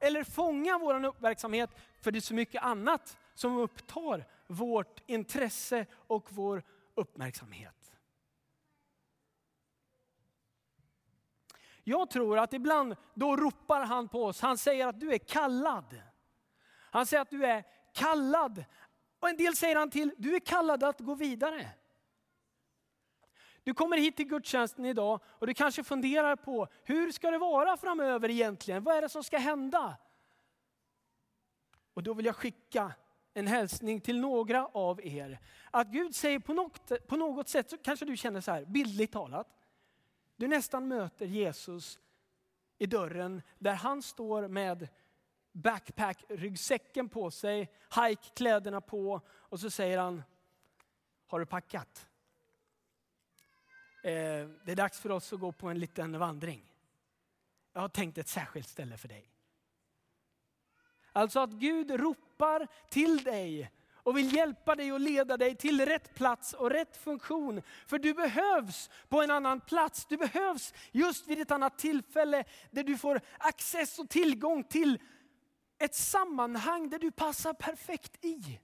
eller 0.00 0.24
fånga 0.24 0.78
vår 0.78 1.04
uppmärksamhet. 1.04 1.70
För 2.00 2.10
det 2.10 2.18
är 2.18 2.20
så 2.20 2.34
mycket 2.34 2.62
annat 2.62 3.18
som 3.34 3.58
upptar 3.58 4.24
vårt 4.46 5.02
intresse 5.06 5.86
och 5.92 6.32
vår 6.32 6.62
uppmärksamhet. 6.94 7.92
Jag 11.84 12.10
tror 12.10 12.38
att 12.38 12.52
ibland 12.52 12.96
då 13.14 13.36
ropar 13.36 13.80
han 13.80 14.08
på 14.08 14.24
oss. 14.24 14.40
Han 14.40 14.58
säger 14.58 14.86
att 14.86 15.00
du 15.00 15.12
är 15.12 15.18
kallad. 15.18 16.02
Han 16.90 17.06
säger 17.06 17.22
att 17.22 17.30
du 17.30 17.46
är 17.46 17.64
kallad. 17.94 18.64
Och 19.20 19.28
en 19.28 19.36
del 19.36 19.56
säger 19.56 19.76
han 19.76 19.90
till, 19.90 20.14
du 20.18 20.34
är 20.34 20.40
kallad 20.40 20.84
att 20.84 21.00
gå 21.00 21.14
vidare. 21.14 21.68
Du 23.66 23.74
kommer 23.74 23.96
hit 23.96 24.16
till 24.16 24.26
gudstjänsten 24.26 24.84
idag 24.84 25.20
och 25.26 25.46
du 25.46 25.54
kanske 25.54 25.84
funderar 25.84 26.36
på 26.36 26.68
hur 26.84 27.12
ska 27.12 27.30
det 27.30 27.38
vara 27.38 27.76
framöver 27.76 28.30
egentligen? 28.30 28.82
Vad 28.82 28.96
är 28.96 29.02
det 29.02 29.08
som 29.08 29.24
ska 29.24 29.38
hända? 29.38 29.96
Och 31.94 32.02
då 32.02 32.14
vill 32.14 32.26
jag 32.26 32.36
skicka 32.36 32.92
en 33.34 33.46
hälsning 33.46 34.00
till 34.00 34.20
några 34.20 34.66
av 34.66 35.00
er. 35.06 35.38
Att 35.70 35.88
Gud 35.88 36.14
säger 36.14 36.38
på 36.38 36.52
något, 36.52 37.06
på 37.06 37.16
något 37.16 37.48
sätt, 37.48 37.70
så 37.70 37.78
kanske 37.78 38.04
du 38.04 38.16
känner 38.16 38.40
så 38.40 38.50
här, 38.50 38.64
bildligt 38.64 39.12
talat. 39.12 39.48
Du 40.36 40.48
nästan 40.48 40.88
möter 40.88 41.26
Jesus 41.26 41.98
i 42.78 42.86
dörren 42.86 43.42
där 43.58 43.74
han 43.74 44.02
står 44.02 44.48
med 44.48 44.88
backpack, 45.52 46.24
ryggsäcken 46.28 47.08
på 47.08 47.30
sig, 47.30 47.72
hike-kläderna 47.94 48.80
på 48.80 49.20
och 49.28 49.60
så 49.60 49.70
säger 49.70 49.98
han, 49.98 50.22
har 51.26 51.40
du 51.40 51.46
packat? 51.46 52.08
Eh, 54.06 54.48
det 54.64 54.72
är 54.72 54.76
dags 54.76 55.00
för 55.00 55.10
oss 55.10 55.32
att 55.32 55.40
gå 55.40 55.52
på 55.52 55.68
en 55.68 55.78
liten 55.78 56.18
vandring. 56.18 56.72
Jag 57.72 57.80
har 57.80 57.88
tänkt 57.88 58.18
ett 58.18 58.28
särskilt 58.28 58.68
ställe 58.68 58.96
för 58.96 59.08
dig. 59.08 59.30
Alltså 61.12 61.40
att 61.40 61.50
Gud 61.50 61.90
ropar 61.90 62.66
till 62.90 63.24
dig 63.24 63.70
och 63.92 64.16
vill 64.16 64.34
hjälpa 64.34 64.74
dig 64.74 64.92
och 64.92 65.00
leda 65.00 65.36
dig 65.36 65.56
till 65.56 65.86
rätt 65.86 66.14
plats 66.14 66.52
och 66.52 66.70
rätt 66.70 66.96
funktion. 66.96 67.62
För 67.86 67.98
du 67.98 68.14
behövs 68.14 68.90
på 69.08 69.22
en 69.22 69.30
annan 69.30 69.60
plats. 69.60 70.06
Du 70.06 70.16
behövs 70.16 70.74
just 70.92 71.26
vid 71.26 71.40
ett 71.40 71.50
annat 71.50 71.78
tillfälle 71.78 72.44
där 72.70 72.84
du 72.84 72.98
får 72.98 73.20
access 73.38 73.98
och 73.98 74.08
tillgång 74.08 74.64
till 74.64 74.98
ett 75.78 75.94
sammanhang 75.94 76.90
där 76.90 76.98
du 76.98 77.10
passar 77.10 77.52
perfekt 77.52 78.24
i. 78.24 78.60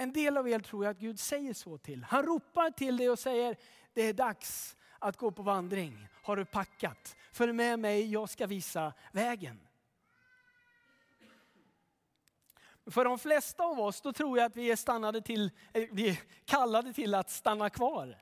En 0.00 0.12
del 0.12 0.36
av 0.36 0.48
er 0.48 0.58
tror 0.58 0.84
jag 0.84 0.90
att 0.90 0.98
Gud 0.98 1.20
säger 1.20 1.54
så 1.54 1.78
till. 1.78 2.04
Han 2.04 2.22
ropar 2.22 2.70
till 2.70 2.96
dig 2.96 3.10
och 3.10 3.18
säger, 3.18 3.56
det 3.92 4.02
är 4.02 4.12
dags 4.12 4.76
att 4.98 5.16
gå 5.16 5.30
på 5.30 5.42
vandring. 5.42 6.08
Har 6.22 6.36
du 6.36 6.44
packat? 6.44 7.16
Följ 7.32 7.52
med 7.52 7.78
mig, 7.78 8.12
jag 8.12 8.30
ska 8.30 8.46
visa 8.46 8.92
vägen. 9.12 9.60
För 12.86 13.04
de 13.04 13.18
flesta 13.18 13.64
av 13.64 13.80
oss, 13.80 14.00
då 14.00 14.12
tror 14.12 14.38
jag 14.38 14.46
att 14.46 14.56
vi 14.56 14.70
är, 14.70 14.76
stannade 14.76 15.20
till, 15.20 15.50
eh, 15.72 15.88
vi 15.92 16.08
är 16.08 16.18
kallade 16.44 16.92
till 16.92 17.14
att 17.14 17.30
stanna 17.30 17.70
kvar. 17.70 18.18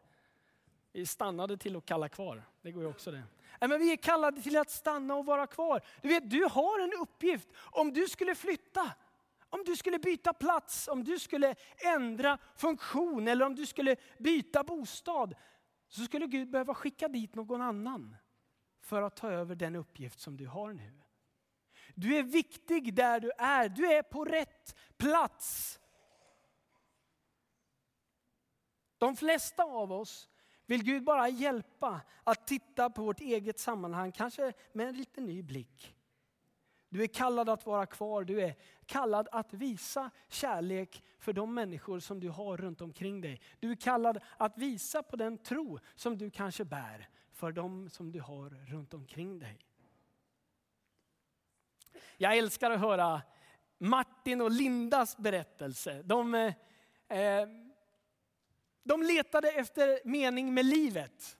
Vi 0.93 1.01
är 1.01 1.07
stannade 1.07 1.57
till 1.57 1.77
att 1.77 1.87
kalla 1.87 2.09
kvar, 2.09 2.43
det 2.63 2.73
går 2.73 2.83
ju 2.83 2.89
också 2.89 3.11
det. 3.11 3.23
Men 3.61 3.81
vi 3.81 3.93
är 3.93 3.97
kallade 3.97 4.43
till 4.43 4.57
att 4.57 4.71
stanna 4.71 5.15
och 5.15 5.27
vara 5.27 5.47
kvar. 5.47 5.81
Du 6.03 6.09
vet, 6.09 6.31
du 6.31 6.45
har 6.45 6.81
en 6.81 6.93
uppgift. 7.01 7.49
Om 7.57 7.93
du 7.93 8.09
skulle 8.09 8.35
flytta, 8.35 8.93
om 9.51 9.65
du 9.65 9.77
skulle 9.77 9.99
byta 9.99 10.33
plats, 10.33 10.89
om 10.89 11.05
du 11.05 11.19
skulle 11.19 11.55
ändra 11.95 12.39
funktion 12.57 13.29
eller 13.29 13.47
om 13.47 13.55
du 13.55 13.67
skulle 13.67 13.97
byta 14.19 14.65
bostad, 14.65 15.35
så 15.89 16.05
skulle 16.05 16.27
Gud 16.27 16.51
behöva 16.51 16.75
skicka 16.75 17.09
dit 17.09 17.35
någon 17.35 17.61
annan 17.61 18.17
för 18.81 19.03
att 19.03 19.17
ta 19.17 19.31
över 19.31 19.55
den 19.55 19.77
uppgift 19.77 20.21
som 20.21 20.37
du 20.37 20.47
har 20.47 20.73
nu. 20.73 21.03
Du 21.95 22.17
är 22.17 22.23
viktig 22.23 22.95
där 22.95 23.21
du 23.21 23.31
är, 23.39 23.69
du 23.69 23.93
är 23.93 24.03
på 24.03 24.25
rätt 24.25 24.77
plats. 24.97 25.79
De 28.99 29.17
flesta 29.17 29.63
av 29.63 29.93
oss 29.93 30.29
vill 30.67 30.85
Gud 30.85 31.05
bara 31.05 31.29
hjälpa 31.29 32.01
att 32.25 32.47
titta 32.47 32.91
på 32.91 33.03
vårt 33.03 33.21
eget 33.21 33.59
sammanhang, 33.59 34.13
kanske 34.13 34.53
med 34.73 34.89
en 34.89 34.97
lite 34.97 35.21
ny 35.21 35.43
blick. 35.43 35.96
Du 36.89 37.03
är 37.03 37.07
kallad 37.07 37.49
att 37.49 37.67
vara 37.67 37.87
kvar, 37.87 38.25
du 38.25 38.41
är 38.41 38.55
kallad 38.87 39.29
att 39.33 39.55
visa 39.55 40.11
kärlek 40.29 41.05
för 41.19 41.33
de 41.33 41.55
människor 41.55 42.01
som 42.01 42.21
du 42.21 42.29
har 42.29 42.57
runt 42.57 42.81
omkring 42.81 43.21
dig. 43.21 43.41
Du 43.61 43.71
är 43.71 43.77
kallad 43.77 44.21
att 44.37 44.59
visa 44.59 45.03
på 45.03 45.17
den 45.17 45.39
tro 45.39 45.79
som 45.95 46.19
du 46.19 46.31
kanske 46.31 46.65
bär 46.65 47.09
för 47.33 47.53
de 47.53 47.91
som 47.91 48.13
du 48.13 48.21
har 48.21 48.51
runt 48.51 48.95
omkring 48.95 49.39
dig. 49.39 49.59
Jag 52.17 52.37
älskar 52.37 52.71
att 52.71 52.81
höra 52.81 53.23
Martin 53.79 54.41
och 54.41 54.51
Lindas 54.51 55.17
berättelse. 55.17 56.03
De, 56.03 56.35
eh, 56.35 57.49
de 58.83 59.03
letade 59.03 59.51
efter 59.51 60.01
mening 60.05 60.55
med 60.55 60.65
livet. 60.65 61.39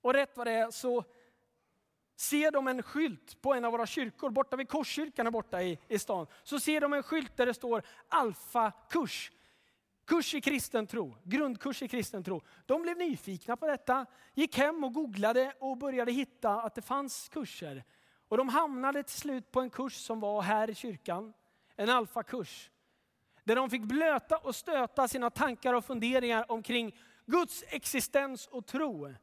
Och 0.00 0.14
rätt 0.14 0.36
vad 0.36 0.46
det 0.46 0.52
är 0.52 0.70
så 0.70 1.04
ser 2.22 2.50
de 2.50 2.68
en 2.68 2.82
skylt 2.82 3.42
på 3.42 3.54
en 3.54 3.64
av 3.64 3.72
våra 3.72 3.86
kyrkor, 3.86 4.30
borta 4.30 4.56
vid 4.56 4.68
Korskyrkan 4.68 5.26
här 5.26 5.30
borta 5.30 5.62
i, 5.62 5.78
i 5.88 5.98
stan. 5.98 6.26
Så 6.42 6.60
ser 6.60 6.80
de 6.80 6.92
en 6.92 7.02
skylt 7.02 7.36
där 7.36 7.46
det 7.46 7.54
står 7.54 7.82
Alfa-kurs. 8.08 9.32
Kurs 10.04 10.34
i 10.34 10.40
kristen 10.40 10.86
tro, 10.86 11.16
grundkurs 11.24 11.82
i 11.82 11.88
kristen 11.88 12.24
tro. 12.24 12.42
De 12.66 12.82
blev 12.82 12.96
nyfikna 12.96 13.56
på 13.56 13.66
detta, 13.66 14.06
gick 14.34 14.58
hem 14.58 14.84
och 14.84 14.92
googlade 14.92 15.54
och 15.58 15.76
började 15.76 16.12
hitta 16.12 16.62
att 16.62 16.74
det 16.74 16.82
fanns 16.82 17.28
kurser. 17.28 17.84
Och 18.28 18.36
de 18.36 18.48
hamnade 18.48 19.02
till 19.02 19.18
slut 19.18 19.50
på 19.50 19.60
en 19.60 19.70
kurs 19.70 19.94
som 19.94 20.20
var 20.20 20.42
här 20.42 20.70
i 20.70 20.74
kyrkan, 20.74 21.32
en 21.76 21.90
alfakurs. 21.90 22.70
Där 23.44 23.56
de 23.56 23.70
fick 23.70 23.82
blöta 23.82 24.36
och 24.36 24.56
stöta 24.56 25.08
sina 25.08 25.30
tankar 25.30 25.74
och 25.74 25.84
funderingar 25.84 26.52
omkring 26.52 26.98
Guds 27.26 27.64
existens 27.68 28.46
och 28.46 28.66
tro. 28.66 29.14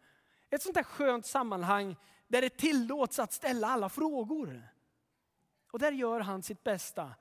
Ett 0.49 0.61
sånt 0.61 0.75
där 0.75 0.83
skönt 0.83 1.25
sammanhang 1.25 1.95
där 2.29 2.41
det 2.41 2.57
tillåts 2.57 3.19
att 3.19 3.33
ställa 3.33 3.67
alla 3.67 3.89
frågor. 3.89 4.69
Och 5.71 5.79
där 5.79 5.91
gör 5.91 6.19
han 6.19 6.43
sitt 6.43 6.63
bästa, 6.63 7.11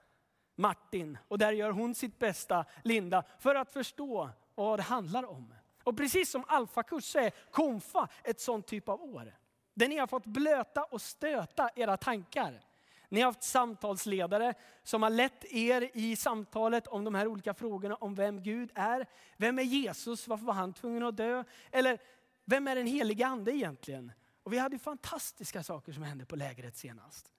Martin, 0.55 1.19
och 1.29 1.39
där 1.39 1.53
gör 1.53 1.71
hon 1.71 1.95
sitt 1.95 2.19
bästa, 2.19 2.65
Linda, 2.85 3.25
för 3.39 3.55
att 3.55 3.73
förstå 3.73 4.31
vad 4.55 4.79
det 4.79 4.83
handlar 4.83 5.25
om. 5.25 5.55
Och 5.83 5.97
precis 5.97 6.31
som 6.31 6.45
alfakurs 6.47 7.05
så 7.05 7.19
är 7.19 7.31
konfa 7.51 8.09
ett 8.25 8.41
sånt 8.41 8.67
typ 8.67 8.89
av 8.89 9.03
år. 9.03 9.35
Där 9.75 9.89
ni 9.89 9.97
har 9.97 10.07
fått 10.07 10.27
blöta 10.27 10.85
och 10.85 11.03
stöta 11.03 11.71
era 11.77 11.97
tankar. 11.97 12.61
Ni 13.09 13.21
har 13.21 13.27
haft 13.27 13.43
samtalsledare 13.43 14.55
som 14.83 15.03
har 15.03 15.11
lett 15.11 15.45
er 15.45 15.91
i 15.95 16.17
samtalet 16.17 16.87
om 16.87 17.05
de 17.05 17.15
här 17.15 17.27
olika 17.27 17.55
frågorna 17.55 17.95
om 17.95 18.15
vem 18.15 18.43
Gud 18.43 18.71
är. 18.75 19.07
Vem 19.37 19.59
är 19.59 19.63
Jesus? 19.63 20.29
Varför 20.29 20.45
var 20.45 20.55
han 20.55 20.73
tvungen 20.73 21.03
att 21.03 21.17
dö? 21.17 21.45
Eller 21.71 21.99
vem 22.45 22.69
är 22.69 22.77
den 22.77 22.87
heliga 22.87 23.27
ande 23.27 23.57
egentligen? 23.57 24.13
Och 24.49 24.53
vi 24.53 24.59
hade 24.59 24.79
fantastiska 24.79 25.63
saker 25.63 25.93
som 25.93 26.03
hände 26.03 26.25
på 26.25 26.37
lägret 26.37 26.77
senast. 26.77 27.33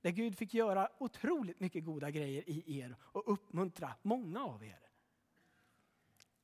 Där 0.00 0.10
Gud 0.10 0.38
fick 0.38 0.54
göra 0.54 0.88
otroligt 0.98 1.60
mycket 1.60 1.84
goda 1.84 2.10
grejer 2.10 2.44
i 2.46 2.78
er 2.78 2.96
och 3.02 3.32
uppmuntra 3.32 3.94
många 4.02 4.44
av 4.44 4.64
er. 4.64 4.78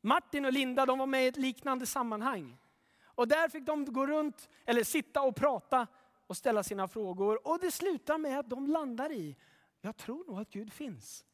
Martin 0.00 0.44
och 0.44 0.52
Linda 0.52 0.86
de 0.86 0.98
var 0.98 1.06
med 1.06 1.24
i 1.24 1.28
ett 1.28 1.36
liknande 1.36 1.86
sammanhang. 1.86 2.58
Och 3.02 3.28
där 3.28 3.48
fick 3.48 3.66
de 3.66 3.84
gå 3.84 4.06
runt, 4.06 4.48
eller 4.64 4.84
sitta 4.84 5.22
och 5.22 5.36
prata 5.36 5.86
och 6.26 6.36
ställa 6.36 6.62
sina 6.62 6.88
frågor. 6.88 7.48
Och 7.48 7.58
det 7.60 7.70
slutar 7.70 8.18
med 8.18 8.38
att 8.38 8.50
de 8.50 8.66
landar 8.66 9.12
i, 9.12 9.36
jag 9.80 9.96
tror 9.96 10.24
nog 10.26 10.40
att 10.40 10.50
Gud 10.50 10.72
finns. 10.72 11.24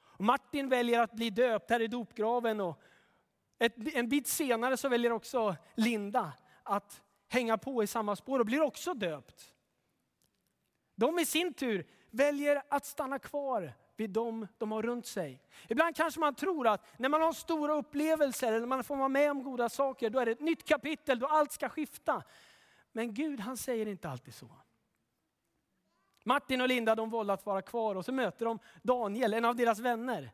Och 0.00 0.24
Martin 0.24 0.68
väljer 0.68 1.00
att 1.00 1.12
bli 1.12 1.30
döpt 1.30 1.70
här 1.70 1.82
i 1.82 1.86
dopgraven 1.86 2.60
och 2.60 2.80
ett, 3.58 3.74
en 3.94 4.08
bit 4.08 4.26
senare 4.26 4.76
så 4.76 4.88
väljer 4.88 5.12
också 5.12 5.56
Linda 5.74 6.32
att 6.62 7.03
hänga 7.34 7.58
på 7.58 7.82
i 7.82 7.86
samma 7.86 8.16
spår 8.16 8.38
och 8.38 8.46
blir 8.46 8.60
också 8.60 8.94
döpt. 8.94 9.54
De 10.94 11.18
i 11.18 11.26
sin 11.26 11.54
tur 11.54 11.86
väljer 12.10 12.62
att 12.68 12.86
stanna 12.86 13.18
kvar 13.18 13.72
vid 13.96 14.10
dem 14.10 14.46
de 14.58 14.72
har 14.72 14.82
runt 14.82 15.06
sig. 15.06 15.42
Ibland 15.68 15.96
kanske 15.96 16.20
man 16.20 16.34
tror 16.34 16.66
att 16.68 16.98
när 16.98 17.08
man 17.08 17.22
har 17.22 17.32
stora 17.32 17.74
upplevelser 17.74 18.52
eller 18.52 18.66
man 18.66 18.84
får 18.84 18.96
vara 18.96 19.08
med 19.08 19.30
om 19.30 19.42
goda 19.42 19.68
saker, 19.68 20.10
då 20.10 20.18
är 20.20 20.26
det 20.26 20.32
ett 20.32 20.40
nytt 20.40 20.64
kapitel 20.64 21.18
då 21.18 21.26
allt 21.26 21.52
ska 21.52 21.68
skifta. 21.68 22.22
Men 22.92 23.14
Gud 23.14 23.40
han 23.40 23.56
säger 23.56 23.86
inte 23.86 24.08
alltid 24.08 24.34
så. 24.34 24.50
Martin 26.24 26.60
och 26.60 26.68
Linda 26.68 26.94
de 26.94 27.10
valde 27.10 27.32
att 27.32 27.46
vara 27.46 27.62
kvar 27.62 27.94
och 27.94 28.04
så 28.04 28.12
möter 28.12 28.44
de 28.44 28.58
Daniel, 28.82 29.34
en 29.34 29.44
av 29.44 29.56
deras 29.56 29.78
vänner. 29.78 30.30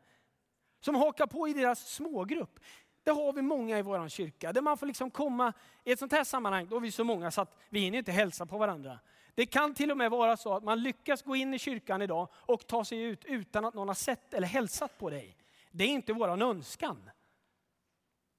Som 0.79 0.95
hakar 0.95 1.27
på 1.27 1.47
i 1.47 1.53
deras 1.53 1.93
smågrupp. 1.93 2.59
Det 3.03 3.11
har 3.11 3.33
vi 3.33 3.41
många 3.41 3.79
i 3.79 3.81
vår 3.81 4.09
kyrka. 4.09 4.53
Där 4.53 4.61
man 4.61 4.77
får 4.77 4.85
liksom 4.85 5.11
komma 5.11 5.53
i 5.83 5.91
ett 5.91 5.99
sånt 5.99 6.11
här 6.11 6.23
sammanhang, 6.23 6.67
då 6.69 6.75
är 6.75 6.79
vi 6.79 6.91
så 6.91 7.03
många 7.03 7.31
så 7.31 7.41
att 7.41 7.57
vi 7.69 7.79
hinner 7.79 7.97
inte 7.97 8.11
hälsa 8.11 8.45
på 8.45 8.57
varandra. 8.57 8.99
Det 9.35 9.45
kan 9.45 9.73
till 9.73 9.91
och 9.91 9.97
med 9.97 10.11
vara 10.11 10.37
så 10.37 10.53
att 10.53 10.63
man 10.63 10.81
lyckas 10.83 11.21
gå 11.21 11.35
in 11.35 11.53
i 11.53 11.59
kyrkan 11.59 12.01
idag 12.01 12.27
och 12.33 12.67
ta 12.67 12.85
sig 12.85 13.01
ut 13.01 13.25
utan 13.25 13.65
att 13.65 13.73
någon 13.73 13.87
har 13.87 13.95
sett 13.95 14.33
eller 14.33 14.47
hälsat 14.47 14.97
på 14.97 15.09
dig. 15.09 15.37
Det 15.71 15.83
är 15.83 15.87
inte 15.87 16.13
vår 16.13 16.43
önskan. 16.43 17.09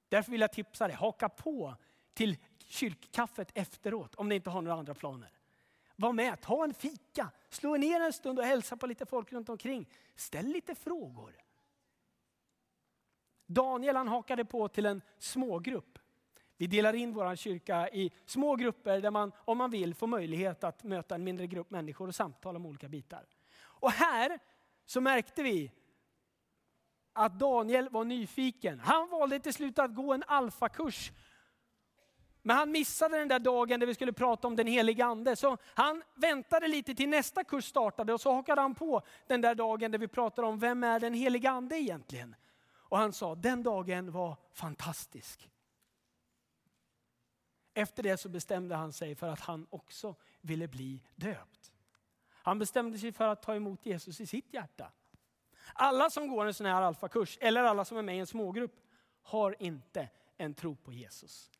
Därför 0.09 0.31
vill 0.31 0.41
jag 0.41 0.51
tipsa 0.51 0.87
dig, 0.87 0.95
haka 0.95 1.29
på 1.29 1.75
till 2.13 2.37
kyrkkaffet 2.67 3.51
efteråt 3.53 4.15
om 4.15 4.29
ni 4.29 4.35
inte 4.35 4.49
har 4.49 4.61
några 4.61 4.77
andra 4.77 4.93
planer. 4.93 5.29
Var 5.95 6.13
med, 6.13 6.41
ta 6.41 6.63
en 6.63 6.73
fika, 6.73 7.31
slå 7.49 7.77
ner 7.77 8.01
en 8.01 8.13
stund 8.13 8.39
och 8.39 8.45
hälsa 8.45 8.77
på 8.77 8.87
lite 8.87 9.05
folk 9.05 9.31
runt 9.33 9.49
omkring. 9.49 9.89
Ställ 10.15 10.45
lite 10.45 10.75
frågor. 10.75 11.42
Daniel 13.45 13.95
han 13.95 14.07
hakade 14.07 14.45
på 14.45 14.67
till 14.67 14.85
en 14.85 15.01
smågrupp. 15.17 15.99
Vi 16.57 16.67
delar 16.67 16.93
in 16.93 17.13
vår 17.13 17.35
kyrka 17.35 17.89
i 17.89 18.11
små 18.25 18.55
grupper 18.55 19.01
där 19.01 19.11
man, 19.11 19.31
om 19.37 19.57
man 19.57 19.71
vill, 19.71 19.95
får 19.95 20.07
möjlighet 20.07 20.63
att 20.63 20.83
möta 20.83 21.15
en 21.15 21.23
mindre 21.23 21.47
grupp 21.47 21.69
människor 21.71 22.07
och 22.07 22.15
samtala 22.15 22.57
om 22.57 22.65
olika 22.65 22.87
bitar. 22.87 23.25
Och 23.61 23.91
här 23.91 24.39
så 24.85 25.01
märkte 25.01 25.43
vi 25.43 25.71
att 27.13 27.39
Daniel 27.39 27.89
var 27.89 28.03
nyfiken. 28.03 28.79
Han 28.79 29.09
valde 29.09 29.39
till 29.39 29.53
slut 29.53 29.79
att 29.79 29.95
gå 29.95 30.13
en 30.13 30.23
alfakurs. 30.27 31.11
Men 32.41 32.57
han 32.57 32.71
missade 32.71 33.17
den 33.17 33.27
där 33.27 33.39
dagen 33.39 33.79
där 33.79 33.87
vi 33.87 33.93
skulle 33.93 34.13
prata 34.13 34.47
om 34.47 34.55
den 34.55 34.67
heliga 34.67 35.05
ande. 35.05 35.35
Så 35.35 35.57
han 35.63 36.03
väntade 36.15 36.67
lite 36.67 36.95
till 36.95 37.09
nästa 37.09 37.43
kurs 37.43 37.65
startade 37.65 38.13
och 38.13 38.21
så 38.21 38.33
hakade 38.33 38.61
han 38.61 38.75
på 38.75 39.01
den 39.27 39.41
där 39.41 39.55
dagen 39.55 39.91
där 39.91 39.99
vi 39.99 40.07
pratade 40.07 40.47
om 40.47 40.59
vem 40.59 40.83
är 40.83 40.99
den 40.99 41.13
heliga 41.13 41.51
ande 41.51 41.81
egentligen. 41.81 42.35
Och 42.93 42.99
han 42.99 43.13
sa, 43.13 43.35
den 43.35 43.63
dagen 43.63 44.11
var 44.11 44.37
fantastisk. 44.51 45.49
Efter 47.73 48.03
det 48.03 48.17
så 48.17 48.29
bestämde 48.29 48.75
han 48.75 48.93
sig 48.93 49.15
för 49.15 49.27
att 49.27 49.39
han 49.39 49.67
också 49.69 50.15
ville 50.41 50.67
bli 50.67 51.03
döpt. 51.15 51.73
Han 52.27 52.59
bestämde 52.59 52.97
sig 52.97 53.11
för 53.11 53.27
att 53.27 53.41
ta 53.41 53.55
emot 53.55 53.85
Jesus 53.85 54.21
i 54.21 54.27
sitt 54.27 54.53
hjärta. 54.53 54.91
Alla 55.73 56.09
som 56.09 56.27
går 56.27 56.45
en 56.45 56.53
sån 56.53 56.65
här 56.65 56.81
alfakurs, 56.81 57.37
eller 57.41 57.63
alla 57.63 57.85
som 57.85 57.97
är 57.97 58.01
med 58.01 58.15
i 58.15 58.19
en 58.19 58.27
smågrupp, 58.27 58.79
har 59.21 59.55
inte 59.59 60.09
en 60.37 60.53
tro 60.53 60.75
på 60.75 60.93
Jesus. 60.93 61.51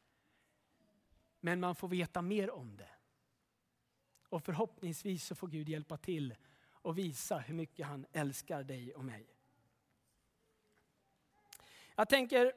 Men 1.39 1.60
man 1.60 1.76
får 1.76 1.88
veta 1.88 2.22
mer 2.22 2.52
om 2.52 2.78
det. 2.78 2.91
Och 4.30 4.43
förhoppningsvis 4.43 5.26
så 5.26 5.36
får 5.36 5.48
Gud 5.48 5.69
hjälpa 5.69 5.98
till 5.98 6.36
och 6.72 6.98
visa 6.98 7.38
hur 7.38 7.56
mycket 7.56 7.88
han 7.88 8.06
älskar 8.12 8.63
dig 8.63 8.96
och 8.96 9.06
mig. 9.06 9.33
Jag 11.95 12.10
tänker, 12.10 12.53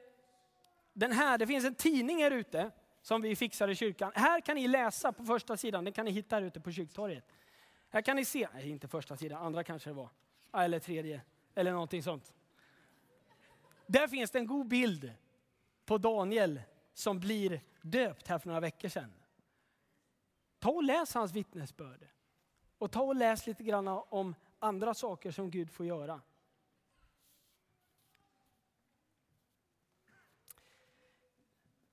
den 0.93 1.11
här, 1.11 1.37
det 1.37 1.47
finns 1.47 1.65
en 1.65 1.75
tidning 1.75 2.23
här 2.23 2.31
ute 2.31 2.71
som 3.01 3.21
vi 3.21 3.35
fixar 3.35 3.67
i 3.67 3.75
kyrkan. 3.75 4.11
Här 4.15 4.41
kan 4.41 4.55
ni 4.55 4.67
läsa 4.67 5.11
på 5.11 5.25
första 5.25 5.57
sidan, 5.57 5.83
den 5.83 5.93
kan 5.93 6.05
ni 6.05 6.11
hitta 6.11 6.35
här 6.35 6.43
ute 6.43 6.59
på 6.59 6.71
kyrktorget. 6.71 7.25
Här 7.89 8.01
kan 8.01 8.15
ni 8.15 8.25
se, 8.25 8.47
nej 8.53 8.69
inte 8.69 8.87
första 8.87 9.17
sidan, 9.17 9.45
andra 9.45 9.63
kanske 9.63 9.89
det 9.89 9.93
var. 9.93 10.09
Eller 10.53 10.79
tredje, 10.79 11.21
eller 11.55 11.71
någonting 11.71 12.03
sånt. 12.03 12.33
Där 13.85 14.07
finns 14.07 14.31
det 14.31 14.39
en 14.39 14.47
god 14.47 14.67
bild 14.67 15.11
på 15.85 15.97
Daniel 15.97 16.61
som 16.93 17.19
blir 17.19 17.61
döpt 17.81 18.27
här 18.27 18.39
för 18.39 18.47
några 18.47 18.59
veckor 18.59 18.89
sedan. 18.89 19.13
Ta 20.59 20.69
och 20.69 20.83
läs 20.83 21.13
hans 21.13 21.31
vittnesbörd. 21.31 22.07
Och 22.77 22.91
ta 22.91 23.01
och 23.01 23.15
läs 23.15 23.47
lite 23.47 23.63
grann 23.63 23.87
om 23.87 24.35
andra 24.59 24.93
saker 24.93 25.31
som 25.31 25.51
Gud 25.51 25.71
får 25.71 25.85
göra. 25.85 26.21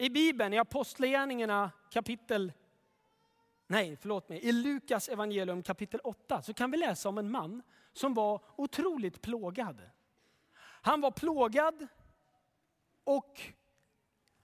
I 0.05 0.11
Bibeln, 0.11 0.53
i 0.53 0.59
Apostlagärningarna 0.59 1.71
kapitel, 1.90 2.53
nej 3.67 3.97
förlåt 4.01 4.29
mig, 4.29 4.40
i 4.45 4.53
Lukas 4.53 5.09
evangelium 5.09 5.62
kapitel 5.62 6.01
8 6.05 6.43
så 6.43 6.55
kan 6.55 6.71
vi 6.71 6.77
läsa 6.77 7.09
om 7.09 7.19
en 7.19 7.31
man 7.31 7.62
som 7.93 8.14
var 8.14 8.40
otroligt 8.57 9.23
plågad. 9.23 9.83
Han 10.61 11.01
var 11.01 11.11
plågad 11.11 11.87
och 13.05 13.40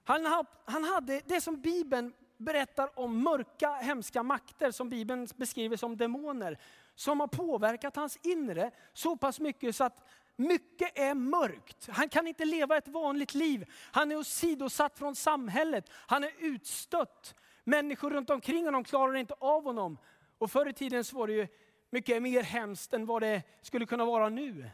han, 0.05 0.47
han 0.65 0.85
hade 0.85 1.21
det 1.27 1.41
som 1.41 1.61
Bibeln 1.61 2.13
berättar 2.37 2.99
om 2.99 3.23
mörka, 3.23 3.71
hemska 3.71 4.23
makter 4.23 4.71
som 4.71 4.89
Bibeln 4.89 5.29
beskriver 5.37 5.77
som 5.77 5.97
demoner. 5.97 6.59
Som 6.95 7.21
har 7.21 7.27
påverkat 7.27 7.97
hans 7.97 8.19
inre 8.23 8.71
så 8.93 9.17
pass 9.17 9.41
mycket 9.41 9.77
så 9.77 9.85
att 9.85 10.05
mycket 10.41 10.99
är 10.99 11.15
mörkt. 11.15 11.89
Han 11.89 12.09
kan 12.09 12.27
inte 12.27 12.45
leva 12.45 12.77
ett 12.77 12.89
vanligt 12.89 13.35
liv. 13.35 13.71
Han 13.93 14.13
är 14.13 14.17
åsidosatt 14.17 14.99
från 14.99 15.17
samhället. 15.17 15.91
Han 15.93 16.25
är 16.25 16.33
utstött. 16.39 17.35
Människor 17.65 18.11
runt 18.11 18.31
omkring 18.31 18.65
honom 18.65 18.85
klarar 18.85 19.17
inte 19.17 19.35
av 19.35 19.65
honom. 19.65 19.99
Och 20.39 20.51
förr 20.51 20.69
i 20.69 20.73
tiden 20.73 21.05
så 21.05 21.17
var 21.17 21.27
det 21.27 21.33
ju 21.33 21.49
mycket 21.91 22.23
mer 22.23 22.43
hemskt 22.43 22.93
än 22.93 23.07
vad 23.07 23.23
det 23.23 23.43
skulle 23.63 23.87
kunna 23.87 24.05
vara 24.05 24.29
nu. 24.29 24.71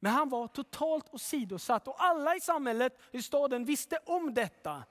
Men 0.00 0.12
han 0.12 0.28
var 0.28 0.48
totalt 0.48 1.14
åsidosatt 1.14 1.88
och 1.88 2.04
alla 2.04 2.36
i 2.36 2.40
samhället, 2.40 3.00
i 3.10 3.22
staden, 3.22 3.64
visste 3.64 3.98
om 4.06 4.34
detta. 4.34 4.84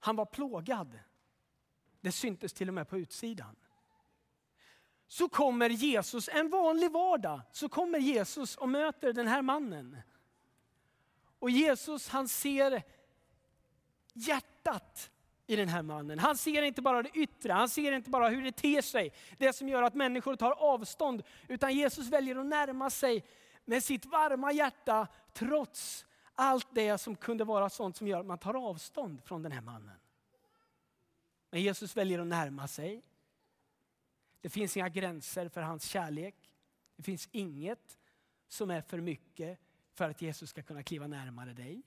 Han 0.00 0.16
var 0.16 0.26
plågad. 0.26 0.98
Det 2.00 2.12
syntes 2.12 2.52
till 2.52 2.68
och 2.68 2.74
med 2.74 2.88
på 2.88 2.98
utsidan 2.98 3.56
så 5.08 5.28
kommer 5.28 5.70
Jesus, 5.70 6.28
en 6.32 6.50
vanlig 6.50 6.90
vardag, 6.90 7.40
så 7.52 7.68
kommer 7.68 7.98
Jesus 7.98 8.56
och 8.56 8.68
möter 8.68 9.12
den 9.12 9.26
här 9.26 9.42
mannen. 9.42 9.96
Och 11.38 11.50
Jesus 11.50 12.08
han 12.08 12.28
ser 12.28 12.82
hjärtat 14.12 15.10
i 15.46 15.56
den 15.56 15.68
här 15.68 15.82
mannen. 15.82 16.18
Han 16.18 16.36
ser 16.36 16.62
inte 16.62 16.82
bara 16.82 17.02
det 17.02 17.10
yttre, 17.14 17.52
han 17.52 17.68
ser 17.68 17.92
inte 17.92 18.10
bara 18.10 18.28
hur 18.28 18.42
det 18.42 18.52
ter 18.52 18.82
sig, 18.82 19.12
det 19.38 19.52
som 19.52 19.68
gör 19.68 19.82
att 19.82 19.94
människor 19.94 20.36
tar 20.36 20.52
avstånd, 20.52 21.22
utan 21.48 21.74
Jesus 21.74 22.08
väljer 22.08 22.36
att 22.36 22.46
närma 22.46 22.90
sig 22.90 23.24
med 23.64 23.84
sitt 23.84 24.06
varma 24.06 24.52
hjärta 24.52 25.06
trots 25.32 26.06
allt 26.34 26.68
det 26.74 26.98
som 26.98 27.16
kunde 27.16 27.44
vara 27.44 27.70
sånt 27.70 27.96
som 27.96 28.08
gör 28.08 28.20
att 28.20 28.26
man 28.26 28.38
tar 28.38 28.54
avstånd 28.54 29.22
från 29.24 29.42
den 29.42 29.52
här 29.52 29.60
mannen. 29.60 29.96
Men 31.50 31.62
Jesus 31.62 31.96
väljer 31.96 32.18
att 32.18 32.26
närma 32.26 32.68
sig 32.68 33.02
det 34.40 34.48
finns 34.48 34.76
inga 34.76 34.88
gränser 34.88 35.48
för 35.48 35.60
hans 35.60 35.84
kärlek. 35.84 36.34
Det 36.96 37.02
finns 37.02 37.28
inget 37.32 37.98
som 38.48 38.70
är 38.70 38.82
för 38.82 39.00
mycket 39.00 39.58
för 39.94 40.10
att 40.10 40.22
Jesus 40.22 40.50
ska 40.50 40.62
kunna 40.62 40.82
kliva 40.82 41.06
närmare 41.06 41.52
dig. 41.52 41.82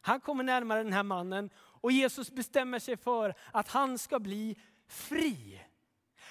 Han 0.00 0.20
kommer 0.20 0.44
närmare 0.44 0.82
den 0.82 0.92
här 0.92 1.02
mannen 1.02 1.50
och 1.56 1.92
Jesus 1.92 2.30
bestämmer 2.30 2.78
sig 2.78 2.96
för 2.96 3.34
att 3.52 3.68
han 3.68 3.98
ska 3.98 4.18
bli 4.18 4.56
fri. 4.86 5.60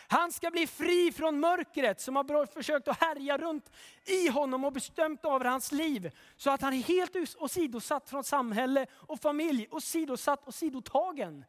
Han 0.08 0.32
ska 0.32 0.52
bli 0.52 0.68
fri 0.68 1.12
från 1.12 1.40
mörkret 1.40 2.02
som 2.02 2.16
har 2.16 2.46
försökt 2.46 2.88
att 2.88 3.02
härja 3.02 3.38
runt 3.38 3.72
i 4.06 4.28
honom 4.28 4.66
och 4.66 4.74
bestämt 4.74 5.26
över 5.26 5.46
hans 5.46 5.72
liv. 5.72 6.12
Så 6.36 6.50
att 6.50 6.62
han 6.62 6.74
är 6.74 6.84
helt 6.84 7.36
åsidosatt 7.38 8.10
från 8.10 8.24
samhälle 8.24 8.86
och 8.92 9.20
familj, 9.20 9.68
åsidosatt 9.72 10.48
och 10.48 10.54
sidotagen. 10.54 11.46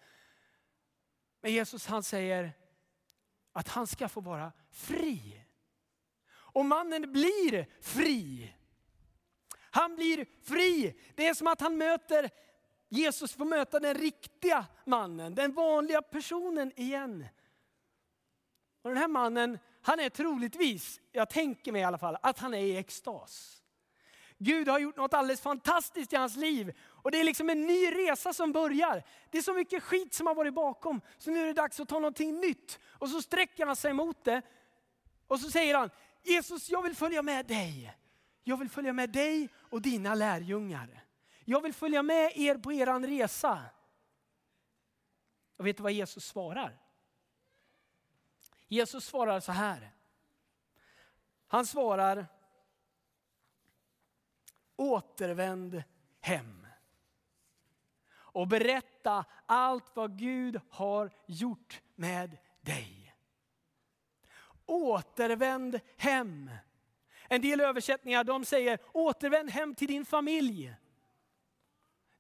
Men 1.40 1.52
Jesus 1.52 1.86
han 1.86 2.02
säger 2.02 2.52
att 3.52 3.68
han 3.68 3.86
ska 3.86 4.08
få 4.08 4.20
vara 4.20 4.52
fri. 4.70 5.44
Och 6.32 6.64
mannen 6.64 7.12
blir 7.12 7.66
fri. 7.82 8.52
Han 9.70 9.96
blir 9.96 10.26
fri. 10.42 11.00
Det 11.14 11.26
är 11.26 11.34
som 11.34 11.46
att 11.46 11.60
han 11.60 11.78
möter, 11.78 12.30
Jesus 12.88 13.32
får 13.32 13.44
möta 13.44 13.80
den 13.80 13.94
riktiga 13.94 14.66
mannen, 14.86 15.34
den 15.34 15.52
vanliga 15.52 16.02
personen 16.02 16.72
igen. 16.76 17.26
Och 18.82 18.90
den 18.90 18.98
här 18.98 19.08
mannen, 19.08 19.58
han 19.82 20.00
är 20.00 20.08
troligtvis, 20.08 21.00
jag 21.12 21.30
tänker 21.30 21.72
mig 21.72 21.80
i 21.80 21.84
alla 21.84 21.98
fall, 21.98 22.16
att 22.22 22.38
han 22.38 22.54
är 22.54 22.58
i 22.58 22.76
extas. 22.76 23.59
Gud 24.42 24.68
har 24.68 24.79
gjort 24.79 24.96
något 24.96 25.14
alldeles 25.14 25.40
fantastiskt 25.40 26.12
i 26.12 26.16
hans 26.16 26.37
liv. 26.37 26.79
Och 26.81 27.11
det 27.11 27.20
är 27.20 27.24
liksom 27.24 27.50
en 27.50 27.66
ny 27.66 27.90
resa 27.90 28.33
som 28.33 28.53
börjar. 28.53 29.03
Det 29.31 29.38
är 29.38 29.42
så 29.42 29.55
mycket 29.55 29.83
skit 29.83 30.14
som 30.14 30.26
har 30.26 30.35
varit 30.35 30.55
bakom, 30.55 31.00
så 31.18 31.31
nu 31.31 31.42
är 31.42 31.46
det 31.46 31.53
dags 31.53 31.81
att 31.81 31.88
ta 31.88 31.94
någonting 31.94 32.40
nytt. 32.40 32.81
Och 32.85 33.09
så 33.09 33.22
sträcker 33.22 33.66
han 33.66 33.76
sig 33.76 33.92
mot 33.92 34.24
det. 34.24 34.42
Och 35.26 35.40
så 35.40 35.50
säger 35.50 35.74
han, 35.74 35.90
Jesus 36.22 36.70
jag 36.70 36.83
vill 36.83 36.96
följa 36.96 37.22
med 37.22 37.46
dig. 37.46 37.96
Jag 38.44 38.57
vill 38.57 38.68
följa 38.68 38.92
med 38.92 39.11
dig 39.11 39.48
och 39.70 39.83
dina 39.83 40.14
lärjungar. 40.14 41.05
Jag 41.44 41.61
vill 41.61 41.74
följa 41.74 42.03
med 42.03 42.33
er 42.35 42.59
på 42.59 42.72
er 42.72 43.07
resa. 43.07 43.62
Och 45.57 45.66
vet 45.66 45.76
du 45.76 45.83
vad 45.83 45.92
Jesus 45.92 46.24
svarar? 46.24 46.79
Jesus 48.68 49.05
svarar 49.05 49.40
så 49.40 49.53
här. 49.53 49.92
Han 51.46 51.66
svarar, 51.66 52.26
återvänd 54.80 55.82
hem 56.20 56.66
och 58.12 58.48
berätta 58.48 59.24
allt 59.46 59.96
vad 59.96 60.18
Gud 60.18 60.60
har 60.70 61.10
gjort 61.26 61.82
med 61.94 62.38
dig. 62.60 63.14
Återvänd 64.66 65.80
hem. 65.96 66.50
En 67.28 67.42
del 67.42 67.60
översättningar 67.60 68.24
de 68.24 68.44
säger 68.44 68.78
återvänd 68.92 69.50
hem 69.50 69.74
till 69.74 69.88
din 69.88 70.04
familj. 70.04 70.74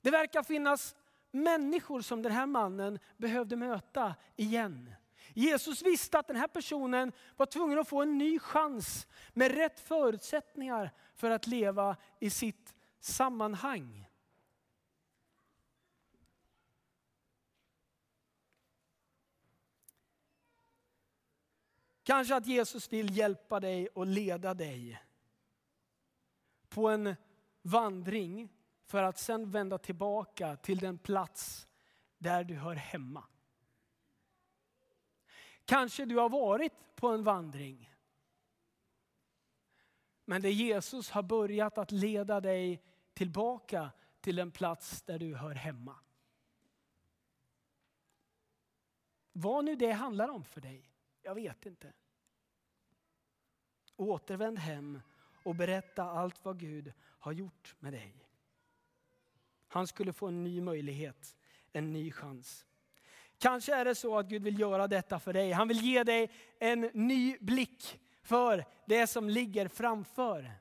Det 0.00 0.10
verkar 0.10 0.42
finnas 0.42 0.96
människor 1.30 2.00
som 2.00 2.22
den 2.22 2.32
här 2.32 2.46
mannen 2.46 2.98
behövde 3.16 3.56
möta 3.56 4.14
igen. 4.36 4.94
Jesus 5.34 5.82
visste 5.82 6.18
att 6.18 6.26
den 6.26 6.36
här 6.36 6.48
personen 6.48 7.12
var 7.36 7.46
tvungen 7.46 7.78
att 7.78 7.88
få 7.88 8.02
en 8.02 8.18
ny 8.18 8.38
chans 8.38 9.06
med 9.32 9.52
rätt 9.52 9.80
förutsättningar 9.80 10.90
för 11.14 11.30
att 11.30 11.46
leva 11.46 11.96
i 12.18 12.30
sitt 12.30 12.74
sammanhang. 13.00 14.06
Kanske 22.02 22.36
att 22.36 22.46
Jesus 22.46 22.92
vill 22.92 23.16
hjälpa 23.16 23.60
dig 23.60 23.88
och 23.88 24.06
leda 24.06 24.54
dig 24.54 25.02
på 26.68 26.88
en 26.88 27.16
vandring 27.62 28.48
för 28.86 29.02
att 29.02 29.18
sen 29.18 29.50
vända 29.50 29.78
tillbaka 29.78 30.56
till 30.56 30.78
den 30.78 30.98
plats 30.98 31.68
där 32.18 32.44
du 32.44 32.54
hör 32.54 32.74
hemma. 32.74 33.24
Kanske 35.64 36.04
du 36.04 36.16
har 36.16 36.28
varit 36.28 36.72
på 36.94 37.08
en 37.08 37.22
vandring. 37.22 37.90
Men 40.24 40.42
det 40.42 40.50
Jesus 40.50 41.10
har 41.10 41.22
börjat 41.22 41.78
att 41.78 41.92
leda 41.92 42.40
dig 42.40 42.82
tillbaka 43.12 43.90
till 44.20 44.38
en 44.38 44.50
plats 44.50 45.02
där 45.02 45.18
du 45.18 45.34
hör 45.34 45.54
hemma. 45.54 45.96
Vad 49.32 49.64
nu 49.64 49.76
det 49.76 49.92
handlar 49.92 50.28
om 50.28 50.44
för 50.44 50.60
dig, 50.60 50.90
jag 51.22 51.34
vet 51.34 51.66
inte. 51.66 51.92
Återvänd 53.96 54.58
hem 54.58 55.00
och 55.44 55.54
berätta 55.54 56.02
allt 56.02 56.44
vad 56.44 56.58
Gud 56.58 56.92
har 57.02 57.32
gjort 57.32 57.74
med 57.78 57.92
dig. 57.92 58.28
Han 59.68 59.86
skulle 59.86 60.12
få 60.12 60.26
en 60.26 60.44
ny 60.44 60.60
möjlighet, 60.60 61.36
en 61.72 61.92
ny 61.92 62.12
chans. 62.12 62.66
Kanske 63.40 63.74
är 63.74 63.84
det 63.84 63.94
så 63.94 64.18
att 64.18 64.26
Gud 64.26 64.42
vill 64.42 64.60
göra 64.60 64.88
detta 64.88 65.18
för 65.20 65.32
dig. 65.32 65.52
Han 65.52 65.68
vill 65.68 65.80
ge 65.80 66.04
dig 66.04 66.30
en 66.58 66.80
ny 66.80 67.36
blick 67.40 68.00
för 68.22 68.64
det 68.86 69.06
som 69.06 69.28
ligger 69.28 69.68
framför. 69.68 70.52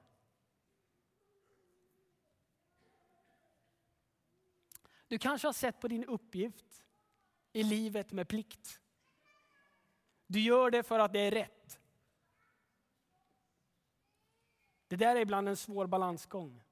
Du 5.08 5.18
kanske 5.18 5.48
har 5.48 5.54
sett 5.54 5.80
på 5.80 5.88
din 5.88 6.06
uppgift 6.06 6.84
i 7.54 7.64
livet 7.64 8.12
med 8.12 8.28
plikt. 8.28 8.80
Du 10.28 10.40
gör 10.40 10.72
det 10.72 10.84
för 10.84 11.00
att 11.00 11.14
det 11.14 11.20
är 11.20 11.32
rätt. 11.32 11.80
Det 14.88 14.96
där 14.96 15.16
är 15.16 15.20
ibland 15.20 15.50
en 15.50 15.58
svår 15.58 15.88
balansgång. 15.88 16.64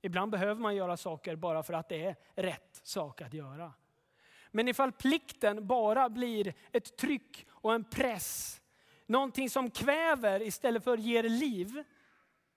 Ibland 0.00 0.32
behöver 0.32 0.60
man 0.60 0.76
göra 0.76 0.96
saker 0.96 1.36
bara 1.36 1.62
för 1.62 1.74
att 1.74 1.88
det 1.88 2.04
är 2.04 2.16
rätt 2.34 2.80
sak 2.82 3.22
att 3.22 3.34
göra. 3.34 3.72
Men 4.54 4.68
ifall 4.68 4.92
plikten 4.92 5.66
bara 5.66 6.08
blir 6.08 6.54
ett 6.72 6.96
tryck 6.96 7.46
och 7.50 7.74
en 7.74 7.84
press, 7.84 8.60
någonting 9.06 9.50
som 9.50 9.70
kväver 9.70 10.42
istället 10.42 10.84
för 10.84 10.96
ger 10.96 11.22
liv, 11.22 11.84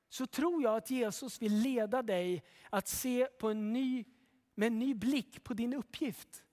så 0.10 0.28
tror 0.28 0.64
jag 0.64 0.76
att 0.76 0.90
Jesus 0.90 1.42
vill 1.42 1.54
leda 1.54 2.02
dig 2.02 2.44
att 2.70 2.88
se 2.88 3.26
på 3.26 3.50
en 3.50 3.74
ny, 3.74 4.06
med 4.56 4.68
en 4.68 4.80
ny 4.80 4.94
blick 4.94 5.44
på 5.44 5.54
din 5.54 5.74
uppgift. 5.74 6.44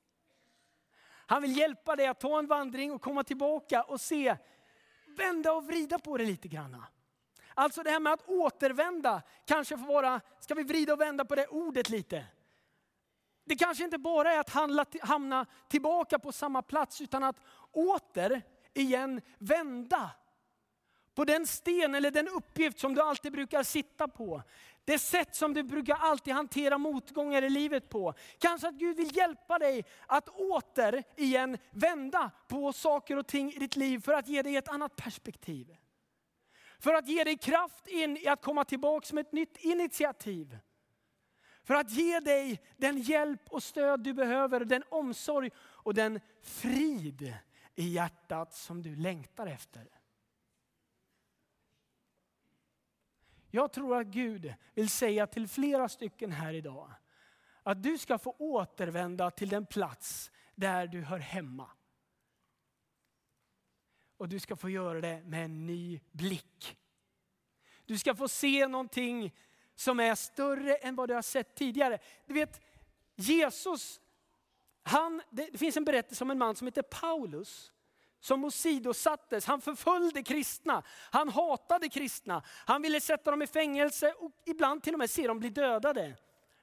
Han 1.27 1.43
vill 1.43 1.57
hjälpa 1.57 1.97
dig 1.97 2.07
att 2.07 2.21
ta 2.21 2.39
en 2.39 2.47
vandring 2.47 2.93
och 2.93 3.03
komma 3.03 3.25
tillbaka 3.25 3.83
och 3.83 4.01
se, 4.01 4.37
vända 5.07 5.53
och 5.53 5.67
vrida 5.67 5.99
på 5.99 6.19
det 6.19 6.25
lite 6.25 6.49
grann. 6.49 6.85
Alltså 7.55 7.83
det 7.83 7.91
här 7.91 8.01
med 8.01 8.13
att 8.13 8.29
återvända 8.29 9.23
kanske 9.45 9.79
får 9.79 9.87
vara, 9.87 10.21
ska 10.41 10.55
vi 10.55 10.63
vrida 10.63 10.93
och 10.93 11.01
vända 11.01 11.25
på 11.25 11.35
det 11.35 11.47
ordet 11.47 11.89
lite? 11.89 12.27
Det 13.45 13.57
kanske 13.57 13.85
inte 13.85 13.99
bara 13.99 14.33
är 14.33 14.41
att 14.41 14.51
handla, 14.51 14.87
hamna 15.03 15.47
tillbaka 15.69 16.19
på 16.19 16.33
samma 16.33 16.63
plats 16.63 17.01
utan 17.01 17.25
att 17.25 17.37
åter 17.73 18.43
igen 18.75 19.21
vända 19.39 20.11
på 21.15 21.25
den 21.25 21.47
sten 21.47 21.95
eller 21.95 22.11
den 22.11 22.29
uppgift 22.29 22.79
som 22.79 22.95
du 22.95 23.03
alltid 23.03 23.33
brukar 23.33 23.63
sitta 23.63 24.09
på. 24.09 24.43
Det 24.85 24.99
sätt 24.99 25.35
som 25.35 25.55
du 25.55 25.63
brukar 25.63 25.95
alltid 25.95 26.35
hantera 26.35 26.79
motgångar 26.79 27.43
i 27.43 27.51
livet 27.51 27.89
på. 27.89 28.15
Kanske 28.39 28.69
att 28.69 28.75
Gud 28.75 28.97
vill 28.97 29.17
hjälpa 29.17 29.59
dig 29.59 29.85
att 30.07 30.29
åter 30.29 31.03
igen 31.17 31.59
vända 31.71 32.31
på 32.49 32.73
saker 32.73 33.17
och 33.17 33.27
ting 33.27 33.53
i 33.53 33.59
ditt 33.59 33.77
liv 33.77 33.99
för 33.99 34.13
att 34.13 34.29
ge 34.29 34.43
dig 34.43 34.57
ett 34.57 34.69
annat 34.69 34.97
perspektiv. 34.97 35.77
För 36.79 36.95
att 36.95 37.09
ge 37.09 37.25
dig 37.25 37.39
kraft 37.39 37.87
in 37.87 38.17
i 38.17 38.29
att 38.29 38.43
komma 38.43 38.65
tillbaka 38.65 39.15
med 39.15 39.27
ett 39.27 39.33
nytt 39.33 39.57
initiativ. 39.57 40.59
För 41.65 41.75
att 41.75 41.91
ge 41.91 42.21
dig 42.21 42.61
den 42.77 42.99
hjälp 42.99 43.41
och 43.49 43.63
stöd 43.63 44.01
du 44.01 44.13
behöver, 44.13 44.65
den 44.65 44.85
omsorg 44.89 45.51
och 45.59 45.95
den 45.95 46.21
frid 46.43 47.35
i 47.75 47.89
hjärtat 47.89 48.55
som 48.55 48.83
du 48.83 48.97
längtar 48.97 49.47
efter. 49.47 49.89
Jag 53.51 53.73
tror 53.73 54.01
att 54.01 54.07
Gud 54.07 54.55
vill 54.75 54.89
säga 54.89 55.27
till 55.27 55.49
flera 55.49 55.89
stycken 55.89 56.33
här 56.33 56.55
idag 56.55 56.91
att 57.63 57.83
du 57.83 57.99
ska 57.99 58.19
få 58.19 58.35
återvända 58.39 59.31
till 59.31 59.49
den 59.49 59.67
plats 59.67 60.31
där 60.55 60.87
du 60.87 61.01
hör 61.03 61.19
hemma. 61.19 61.71
Och 64.17 64.29
du 64.29 64.41
ska 64.41 64.57
få 64.57 64.71
göra 64.71 65.01
det 65.01 65.23
med 65.25 65.45
en 65.45 65.67
ny 65.67 66.01
blick. 66.13 66.79
Du 67.85 67.99
ska 67.99 68.15
få 68.15 68.29
se 68.29 68.67
någonting 68.67 69.35
som 69.77 70.01
är 70.01 70.15
större 70.15 70.75
än 70.75 70.95
vad 70.95 71.09
du 71.09 71.15
har 71.15 71.23
sett 71.23 71.55
tidigare. 71.55 71.99
Du 72.27 72.35
vet, 72.35 72.61
Jesus, 73.17 74.01
han, 74.83 75.23
det 75.31 75.59
finns 75.59 75.77
en 75.77 75.85
berättelse 75.85 76.25
om 76.25 76.31
en 76.31 76.39
man 76.39 76.57
som 76.57 76.67
heter 76.67 76.83
Paulus 76.83 77.73
som 78.21 78.45
åsidosattes. 78.45 79.47
Han 79.47 79.61
förföljde 79.61 80.23
kristna, 80.23 80.83
han 81.11 81.29
hatade 81.29 81.89
kristna, 81.89 82.43
han 82.47 82.83
ville 82.83 83.01
sätta 83.01 83.31
dem 83.31 83.43
i 83.43 83.47
fängelse 83.47 84.13
och 84.13 84.31
ibland 84.47 84.83
till 84.83 84.93
och 84.93 84.99
med 84.99 85.11
se 85.11 85.27
dem 85.27 85.39
bli 85.39 85.49
dödade. 85.49 86.17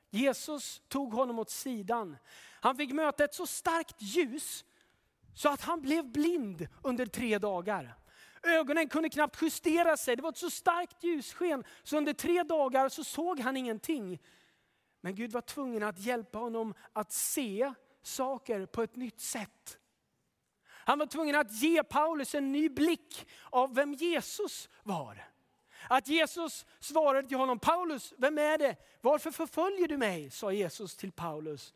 Jesus 0.09 0.81
tog 0.87 1.13
honom 1.13 1.39
åt 1.39 1.49
sidan. 1.49 2.17
Han 2.61 2.77
fick 2.77 2.91
möta 2.91 3.23
ett 3.23 3.33
så 3.33 3.47
starkt 3.47 4.01
ljus 4.01 4.65
Så 5.33 5.49
att 5.49 5.61
han 5.61 5.81
blev 5.81 6.11
blind 6.11 6.67
under 6.83 7.05
tre 7.05 7.37
dagar. 7.37 7.95
Ögonen 8.43 8.89
kunde 8.89 9.09
knappt 9.09 9.41
justera 9.41 9.97
sig. 9.97 10.15
Det 10.15 10.21
var 10.21 10.29
ett 10.29 10.37
så 10.37 10.49
starkt 10.49 11.03
ljussken 11.03 11.63
så 11.83 11.97
under 11.97 12.13
tre 12.13 12.43
dagar 12.43 12.89
så 12.89 13.03
såg 13.03 13.39
han 13.39 13.57
ingenting. 13.57 14.19
Men 15.01 15.15
Gud 15.15 15.31
var 15.31 15.41
tvungen 15.41 15.83
att 15.83 15.99
hjälpa 15.99 16.37
honom 16.37 16.73
att 16.93 17.11
se 17.11 17.73
saker 18.01 18.65
på 18.65 18.83
ett 18.83 18.95
nytt 18.95 19.21
sätt. 19.21 19.77
Han 20.67 20.99
var 20.99 21.05
tvungen 21.05 21.35
att 21.35 21.51
ge 21.51 21.83
Paulus 21.83 22.35
en 22.35 22.51
ny 22.51 22.69
blick 22.69 23.27
av 23.49 23.75
vem 23.75 23.93
Jesus 23.93 24.69
var. 24.83 25.27
Att 25.89 26.07
Jesus 26.07 26.65
svarade 26.79 27.27
till 27.27 27.37
honom, 27.37 27.59
Paulus, 27.59 28.13
vem 28.17 28.37
är 28.37 28.57
det? 28.57 28.75
Varför 29.01 29.31
förföljer 29.31 29.87
du 29.87 29.97
mig? 29.97 30.29
sa 30.29 30.51
Jesus 30.51 30.97
till 30.97 31.11
Paulus. 31.11 31.73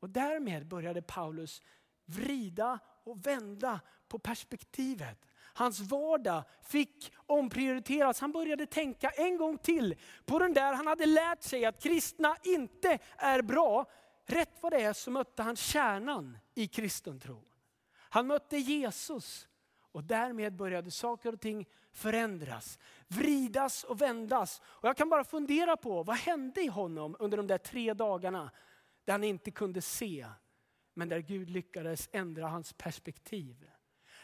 Och 0.00 0.10
därmed 0.10 0.66
började 0.66 1.02
Paulus 1.02 1.62
vrida 2.04 2.78
och 3.04 3.26
vända 3.26 3.80
på 4.08 4.18
perspektivet. 4.18 5.26
Hans 5.56 5.80
vardag 5.80 6.42
fick 6.62 7.12
omprioriteras. 7.26 8.20
Han 8.20 8.32
började 8.32 8.66
tänka 8.66 9.10
en 9.10 9.36
gång 9.36 9.58
till 9.58 9.94
på 10.24 10.38
den 10.38 10.52
där 10.54 10.72
han 10.72 10.86
hade 10.86 11.06
lärt 11.06 11.42
sig 11.42 11.64
att 11.64 11.82
kristna 11.82 12.36
inte 12.42 12.98
är 13.16 13.42
bra. 13.42 13.86
Rätt 14.26 14.58
vad 14.60 14.72
det 14.72 14.82
är 14.82 14.92
så 14.92 15.10
mötte 15.10 15.42
han 15.42 15.56
kärnan 15.56 16.38
i 16.54 16.68
kristen 16.68 17.20
tro. 17.20 17.44
Han 17.96 18.26
mötte 18.26 18.56
Jesus 18.56 19.48
och 19.92 20.04
därmed 20.04 20.56
började 20.56 20.90
saker 20.90 21.32
och 21.32 21.40
ting 21.40 21.68
förändras, 21.92 22.78
vridas 23.08 23.84
och 23.84 24.00
vändas. 24.00 24.62
Och 24.64 24.88
jag 24.88 24.96
kan 24.96 25.08
bara 25.08 25.24
fundera 25.24 25.76
på 25.76 26.02
vad 26.02 26.16
hände 26.16 26.60
i 26.60 26.66
honom 26.66 27.16
under 27.18 27.36
de 27.36 27.46
där 27.46 27.58
tre 27.58 27.94
dagarna 27.94 28.50
där 29.04 29.12
han 29.12 29.24
inte 29.24 29.50
kunde 29.50 29.82
se, 29.82 30.26
men 30.94 31.08
där 31.08 31.18
Gud 31.18 31.50
lyckades 31.50 32.08
ändra 32.12 32.46
hans 32.46 32.72
perspektiv. 32.72 33.70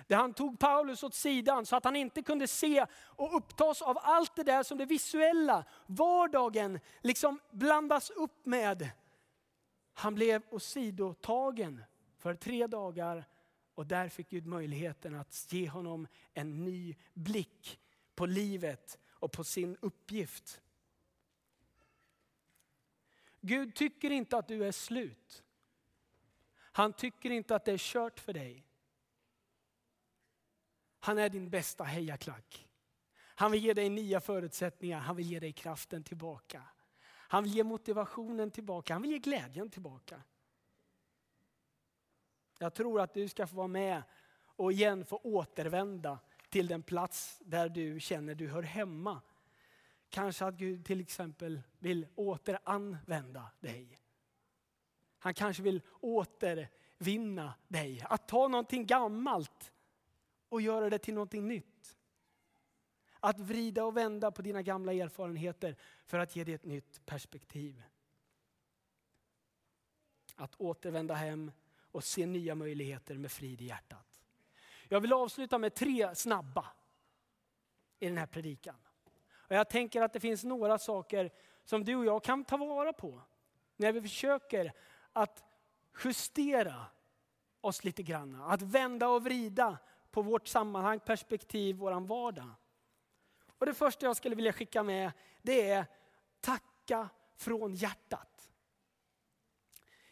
Där 0.06 0.16
han 0.16 0.34
tog 0.34 0.58
Paulus 0.58 1.02
åt 1.02 1.14
sidan 1.14 1.66
så 1.66 1.76
att 1.76 1.84
han 1.84 1.96
inte 1.96 2.22
kunde 2.22 2.48
se 2.48 2.86
och 2.92 3.36
upptas 3.36 3.82
av 3.82 3.98
allt 4.02 4.36
det 4.36 4.42
där 4.42 4.62
som 4.62 4.78
det 4.78 4.86
visuella, 4.86 5.64
vardagen 5.86 6.80
liksom 7.00 7.40
blandas 7.50 8.10
upp 8.10 8.46
med. 8.46 8.90
Han 9.94 10.14
blev 10.14 10.42
åsidotagen 10.50 11.84
för 12.18 12.34
tre 12.34 12.66
dagar 12.66 13.24
och 13.74 13.86
där 13.86 14.08
fick 14.08 14.30
Gud 14.30 14.46
möjligheten 14.46 15.14
att 15.14 15.46
ge 15.52 15.68
honom 15.68 16.06
en 16.34 16.64
ny 16.64 16.96
blick 17.14 17.80
på 18.14 18.26
livet 18.26 18.98
och 19.10 19.32
på 19.32 19.44
sin 19.44 19.76
uppgift. 19.80 20.60
Gud 23.40 23.74
tycker 23.74 24.10
inte 24.10 24.36
att 24.36 24.48
du 24.48 24.64
är 24.64 24.72
slut. 24.72 25.44
Han 26.54 26.92
tycker 26.92 27.30
inte 27.30 27.56
att 27.56 27.64
det 27.64 27.72
är 27.72 27.78
kört 27.78 28.20
för 28.20 28.32
dig. 28.32 28.64
Han 31.04 31.18
är 31.18 31.28
din 31.28 31.50
bästa 31.50 31.84
hejaklack. 31.84 32.68
Han 33.14 33.52
vill 33.52 33.64
ge 33.64 33.74
dig 33.74 33.88
nya 33.88 34.20
förutsättningar, 34.20 34.98
han 34.98 35.16
vill 35.16 35.26
ge 35.26 35.40
dig 35.40 35.52
kraften 35.52 36.04
tillbaka. 36.04 36.62
Han 37.08 37.44
vill 37.44 37.54
ge 37.54 37.64
motivationen 37.64 38.50
tillbaka, 38.50 38.92
han 38.92 39.02
vill 39.02 39.10
ge 39.10 39.18
glädjen 39.18 39.70
tillbaka. 39.70 40.22
Jag 42.58 42.74
tror 42.74 43.00
att 43.00 43.14
du 43.14 43.28
ska 43.28 43.46
få 43.46 43.56
vara 43.56 43.66
med 43.66 44.02
och 44.44 44.72
igen 44.72 45.04
få 45.04 45.16
återvända 45.16 46.18
till 46.48 46.66
den 46.66 46.82
plats 46.82 47.40
där 47.44 47.68
du 47.68 48.00
känner 48.00 48.34
du 48.34 48.48
hör 48.48 48.62
hemma. 48.62 49.20
Kanske 50.08 50.44
att 50.44 50.54
Gud 50.54 50.84
till 50.84 51.00
exempel 51.00 51.62
vill 51.78 52.06
återanvända 52.14 53.50
dig. 53.60 53.98
Han 55.18 55.34
kanske 55.34 55.62
vill 55.62 55.82
återvinna 56.00 57.54
dig. 57.68 58.04
Att 58.08 58.28
ta 58.28 58.48
någonting 58.48 58.86
gammalt 58.86 59.51
och 60.52 60.60
göra 60.60 60.90
det 60.90 60.98
till 60.98 61.14
någonting 61.14 61.48
nytt. 61.48 61.96
Att 63.20 63.38
vrida 63.38 63.84
och 63.84 63.96
vända 63.96 64.30
på 64.30 64.42
dina 64.42 64.62
gamla 64.62 64.92
erfarenheter 64.92 65.76
för 66.06 66.18
att 66.18 66.36
ge 66.36 66.44
dig 66.44 66.54
ett 66.54 66.64
nytt 66.64 67.06
perspektiv. 67.06 67.82
Att 70.36 70.54
återvända 70.60 71.14
hem 71.14 71.52
och 71.92 72.04
se 72.04 72.26
nya 72.26 72.54
möjligheter 72.54 73.14
med 73.14 73.32
frid 73.32 73.60
i 73.60 73.64
hjärtat. 73.64 74.20
Jag 74.88 75.00
vill 75.00 75.12
avsluta 75.12 75.58
med 75.58 75.74
tre 75.74 76.14
snabba 76.14 76.66
i 77.98 78.06
den 78.06 78.18
här 78.18 78.26
predikan. 78.26 78.76
Och 79.30 79.56
jag 79.56 79.70
tänker 79.70 80.02
att 80.02 80.12
det 80.12 80.20
finns 80.20 80.44
några 80.44 80.78
saker 80.78 81.30
som 81.64 81.84
du 81.84 81.96
och 81.96 82.04
jag 82.04 82.24
kan 82.24 82.44
ta 82.44 82.56
vara 82.56 82.92
på 82.92 83.22
när 83.76 83.92
vi 83.92 84.02
försöker 84.02 84.72
att 85.12 85.44
justera 86.04 86.86
oss 87.60 87.84
lite 87.84 88.02
grann. 88.02 88.42
Att 88.42 88.62
vända 88.62 89.08
och 89.08 89.24
vrida 89.24 89.78
på 90.12 90.22
vårt 90.22 90.48
sammanhang, 90.48 91.00
perspektiv, 91.00 91.76
våran 91.76 92.06
vardag. 92.06 92.50
Och 93.58 93.66
det 93.66 93.74
första 93.74 94.06
jag 94.06 94.16
skulle 94.16 94.34
vilja 94.34 94.52
skicka 94.52 94.82
med 94.82 95.12
det 95.42 95.70
är 95.70 95.86
tacka 96.40 97.08
från 97.36 97.74
hjärtat. 97.74 98.50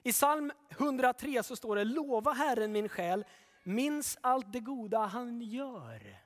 I 0.03 0.13
psalm 0.13 0.53
103 0.69 1.43
så 1.43 1.57
står 1.57 1.77
det, 1.77 1.85
lova 1.85 2.33
Herren 2.33 2.73
min 2.73 2.89
själ, 2.89 3.25
minns 3.63 4.19
allt 4.21 4.53
det 4.53 4.61
goda 4.61 4.99
han 4.99 5.41
gör. 5.41 6.17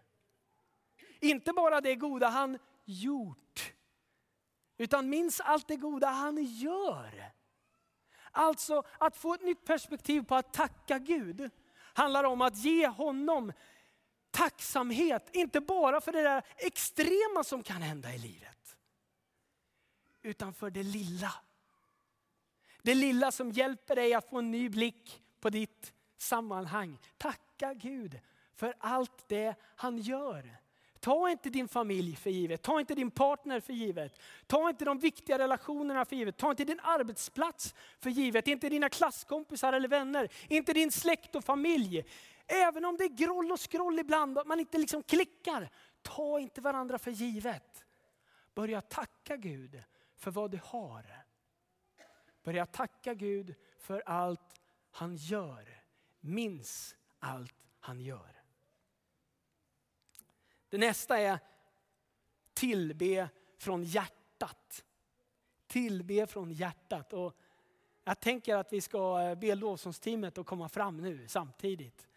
Inte 1.20 1.52
bara 1.52 1.80
det 1.80 1.94
goda 1.94 2.28
han 2.28 2.58
gjort, 2.84 3.72
utan 4.76 5.08
minns 5.08 5.40
allt 5.40 5.68
det 5.68 5.76
goda 5.76 6.08
han 6.08 6.44
gör. 6.44 7.32
Alltså 8.32 8.82
att 8.98 9.16
få 9.16 9.34
ett 9.34 9.42
nytt 9.42 9.64
perspektiv 9.64 10.22
på 10.22 10.34
att 10.34 10.52
tacka 10.52 10.98
Gud 10.98 11.50
handlar 11.94 12.24
om 12.24 12.40
att 12.40 12.56
ge 12.56 12.88
honom 12.88 13.52
tacksamhet, 14.30 15.30
inte 15.32 15.60
bara 15.60 16.00
för 16.00 16.12
det 16.12 16.22
där 16.22 16.42
extrema 16.56 17.44
som 17.44 17.62
kan 17.62 17.82
hända 17.82 18.14
i 18.14 18.18
livet. 18.18 18.76
Utan 20.22 20.54
för 20.54 20.70
det 20.70 20.82
lilla. 20.82 21.34
Det 22.82 22.94
lilla 22.94 23.32
som 23.32 23.50
hjälper 23.50 23.96
dig 23.96 24.14
att 24.14 24.30
få 24.30 24.38
en 24.38 24.50
ny 24.50 24.68
blick 24.68 25.22
på 25.40 25.50
ditt 25.50 25.92
sammanhang. 26.16 26.98
Tacka 27.18 27.74
Gud 27.74 28.20
för 28.54 28.74
allt 28.78 29.28
det 29.28 29.54
han 29.76 29.98
gör. 29.98 30.56
Ta 31.04 31.30
inte 31.30 31.50
din 31.50 31.68
familj 31.68 32.16
för 32.16 32.30
givet, 32.30 32.62
ta 32.62 32.80
inte 32.80 32.94
din 32.94 33.10
partner 33.10 33.60
för 33.60 33.72
givet. 33.72 34.20
Ta 34.46 34.68
inte 34.68 34.84
de 34.84 34.98
viktiga 34.98 35.38
relationerna 35.38 36.04
för 36.04 36.16
givet, 36.16 36.36
ta 36.36 36.50
inte 36.50 36.64
din 36.64 36.80
arbetsplats 36.80 37.74
för 37.98 38.10
givet. 38.10 38.48
Inte 38.48 38.68
dina 38.68 38.88
klasskompisar 38.88 39.72
eller 39.72 39.88
vänner, 39.88 40.28
inte 40.48 40.72
din 40.72 40.92
släkt 40.92 41.34
och 41.34 41.44
familj. 41.44 42.04
Även 42.46 42.84
om 42.84 42.96
det 42.96 43.04
är 43.04 43.08
groll 43.08 43.52
och 43.52 43.60
skroll 43.60 43.98
ibland, 43.98 44.38
att 44.38 44.46
man 44.46 44.60
inte 44.60 44.78
liksom 44.78 45.02
klickar. 45.02 45.70
Ta 46.02 46.40
inte 46.40 46.60
varandra 46.60 46.98
för 46.98 47.10
givet. 47.10 47.84
Börja 48.54 48.80
tacka 48.80 49.36
Gud 49.36 49.82
för 50.16 50.30
vad 50.30 50.50
du 50.50 50.60
har. 50.64 51.24
Börja 52.44 52.66
tacka 52.66 53.14
Gud 53.14 53.54
för 53.78 54.02
allt 54.06 54.60
han 54.90 55.16
gör. 55.16 55.82
Minns 56.20 56.96
allt 57.18 57.54
han 57.80 58.00
gör. 58.00 58.43
Det 60.74 60.78
nästa 60.78 61.18
är 61.18 61.38
tillbe 62.54 63.28
från 63.58 63.84
hjärtat. 63.84 64.84
Tillbe 65.66 66.26
från 66.26 66.52
hjärtat. 66.52 67.12
Och 67.12 67.36
jag 68.04 68.20
tänker 68.20 68.56
att 68.56 68.72
vi 68.72 68.80
ska 68.80 69.22
eh, 69.22 69.34
be 69.34 69.54
lovsångsteamet 69.54 70.38
att 70.38 70.46
komma 70.46 70.68
fram 70.68 70.96
nu 70.96 71.28
samtidigt. 71.28 72.08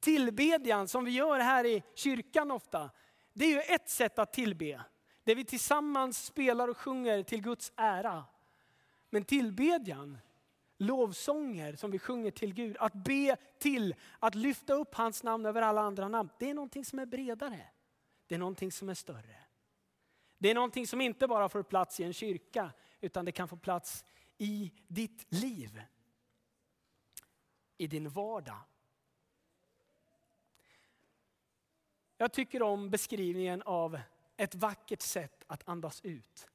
Tillbedjan 0.00 0.88
som 0.88 1.04
vi 1.04 1.10
gör 1.10 1.38
här 1.38 1.66
i 1.66 1.82
kyrkan 1.94 2.50
ofta, 2.50 2.90
det 3.32 3.44
är 3.44 3.50
ju 3.50 3.74
ett 3.74 3.88
sätt 3.88 4.18
att 4.18 4.32
tillbe. 4.32 4.80
Där 5.24 5.34
vi 5.34 5.44
tillsammans 5.44 6.24
spelar 6.24 6.68
och 6.68 6.78
sjunger 6.78 7.22
till 7.22 7.42
Guds 7.42 7.72
ära. 7.76 8.24
Men 9.10 9.24
tillbedjan, 9.24 10.18
lovsånger 10.78 11.76
som 11.76 11.90
vi 11.90 11.98
sjunger 11.98 12.30
till 12.30 12.54
Gud, 12.54 12.76
att 12.80 12.94
be 12.94 13.36
till, 13.58 13.94
att 14.18 14.34
lyfta 14.34 14.74
upp 14.74 14.94
hans 14.94 15.22
namn 15.22 15.46
över 15.46 15.62
alla 15.62 15.80
andra 15.80 16.08
namn. 16.08 16.28
Det 16.38 16.50
är 16.50 16.54
någonting 16.54 16.84
som 16.84 16.98
är 16.98 17.06
bredare. 17.06 17.66
Det 18.26 18.34
är 18.34 18.38
någonting 18.38 18.72
som 18.72 18.88
är 18.88 18.94
större. 18.94 19.36
Det 20.38 20.50
är 20.50 20.54
någonting 20.54 20.86
som 20.86 21.00
inte 21.00 21.28
bara 21.28 21.48
får 21.48 21.62
plats 21.62 22.00
i 22.00 22.04
en 22.04 22.12
kyrka, 22.12 22.72
utan 23.00 23.24
det 23.24 23.32
kan 23.32 23.48
få 23.48 23.56
plats 23.56 24.04
i 24.38 24.72
ditt 24.88 25.26
liv. 25.28 25.82
I 27.76 27.86
din 27.86 28.08
vardag. 28.08 28.60
Jag 32.16 32.32
tycker 32.32 32.62
om 32.62 32.90
beskrivningen 32.90 33.62
av 33.62 34.00
ett 34.36 34.54
vackert 34.54 35.02
sätt 35.02 35.44
att 35.46 35.68
andas 35.68 36.00
ut. 36.04 36.48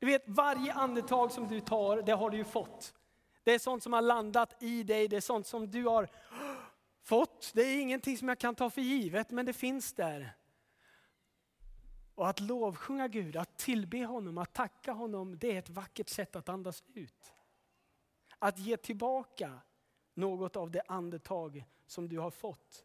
Du 0.00 0.06
vet, 0.06 0.22
varje 0.26 0.72
andetag 0.72 1.32
som 1.32 1.48
du 1.48 1.60
tar, 1.60 2.02
det 2.02 2.12
har 2.12 2.30
du 2.30 2.36
ju 2.36 2.44
fått. 2.44 2.94
Det 3.44 3.54
är 3.54 3.58
sånt 3.58 3.82
som 3.82 3.92
har 3.92 4.02
landat 4.02 4.62
i 4.62 4.82
dig, 4.82 5.08
det 5.08 5.16
är 5.16 5.20
sånt 5.20 5.46
som 5.46 5.70
du 5.70 5.84
har 5.84 6.08
fått. 7.02 7.52
Det 7.54 7.62
är 7.62 7.80
ingenting 7.80 8.18
som 8.18 8.28
jag 8.28 8.38
kan 8.38 8.54
ta 8.54 8.70
för 8.70 8.80
givet, 8.80 9.30
men 9.30 9.46
det 9.46 9.52
finns 9.52 9.92
där. 9.92 10.36
Och 12.16 12.28
att 12.28 12.40
lovsjunga 12.40 13.08
Gud, 13.08 13.36
att 13.36 13.56
tillbe 13.58 14.04
honom, 14.04 14.38
att 14.38 14.52
tacka 14.52 14.92
honom, 14.92 15.38
det 15.38 15.52
är 15.52 15.58
ett 15.58 15.70
vackert 15.70 16.08
sätt 16.08 16.36
att 16.36 16.48
andas 16.48 16.84
ut. 16.94 17.34
Att 18.38 18.58
ge 18.58 18.76
tillbaka 18.76 19.60
något 20.14 20.56
av 20.56 20.70
det 20.70 20.82
andetag 20.88 21.64
som 21.86 22.08
du 22.08 22.18
har 22.18 22.30
fått. 22.30 22.84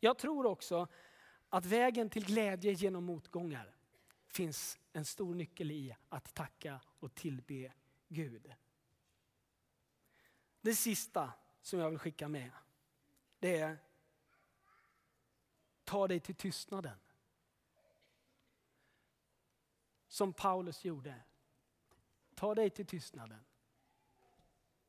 Jag 0.00 0.18
tror 0.18 0.46
också 0.46 0.88
att 1.48 1.66
vägen 1.66 2.10
till 2.10 2.26
glädje 2.26 2.72
genom 2.72 3.04
motgångar 3.04 3.74
finns 4.26 4.78
en 4.92 5.04
stor 5.04 5.34
nyckel 5.34 5.70
i 5.70 5.96
att 6.08 6.34
tacka 6.34 6.80
och 7.00 7.14
tillbe 7.14 7.72
Gud. 8.08 8.52
Det 10.60 10.74
sista 10.74 11.32
som 11.62 11.78
jag 11.78 11.90
vill 11.90 11.98
skicka 11.98 12.28
med, 12.28 12.50
det 13.38 13.58
är 13.58 13.78
ta 15.86 16.08
dig 16.08 16.20
till 16.20 16.34
tystnaden. 16.34 16.98
Som 20.08 20.32
Paulus 20.32 20.84
gjorde. 20.84 21.14
Ta 22.34 22.54
dig 22.54 22.70
till 22.70 22.86
tystnaden. 22.86 23.40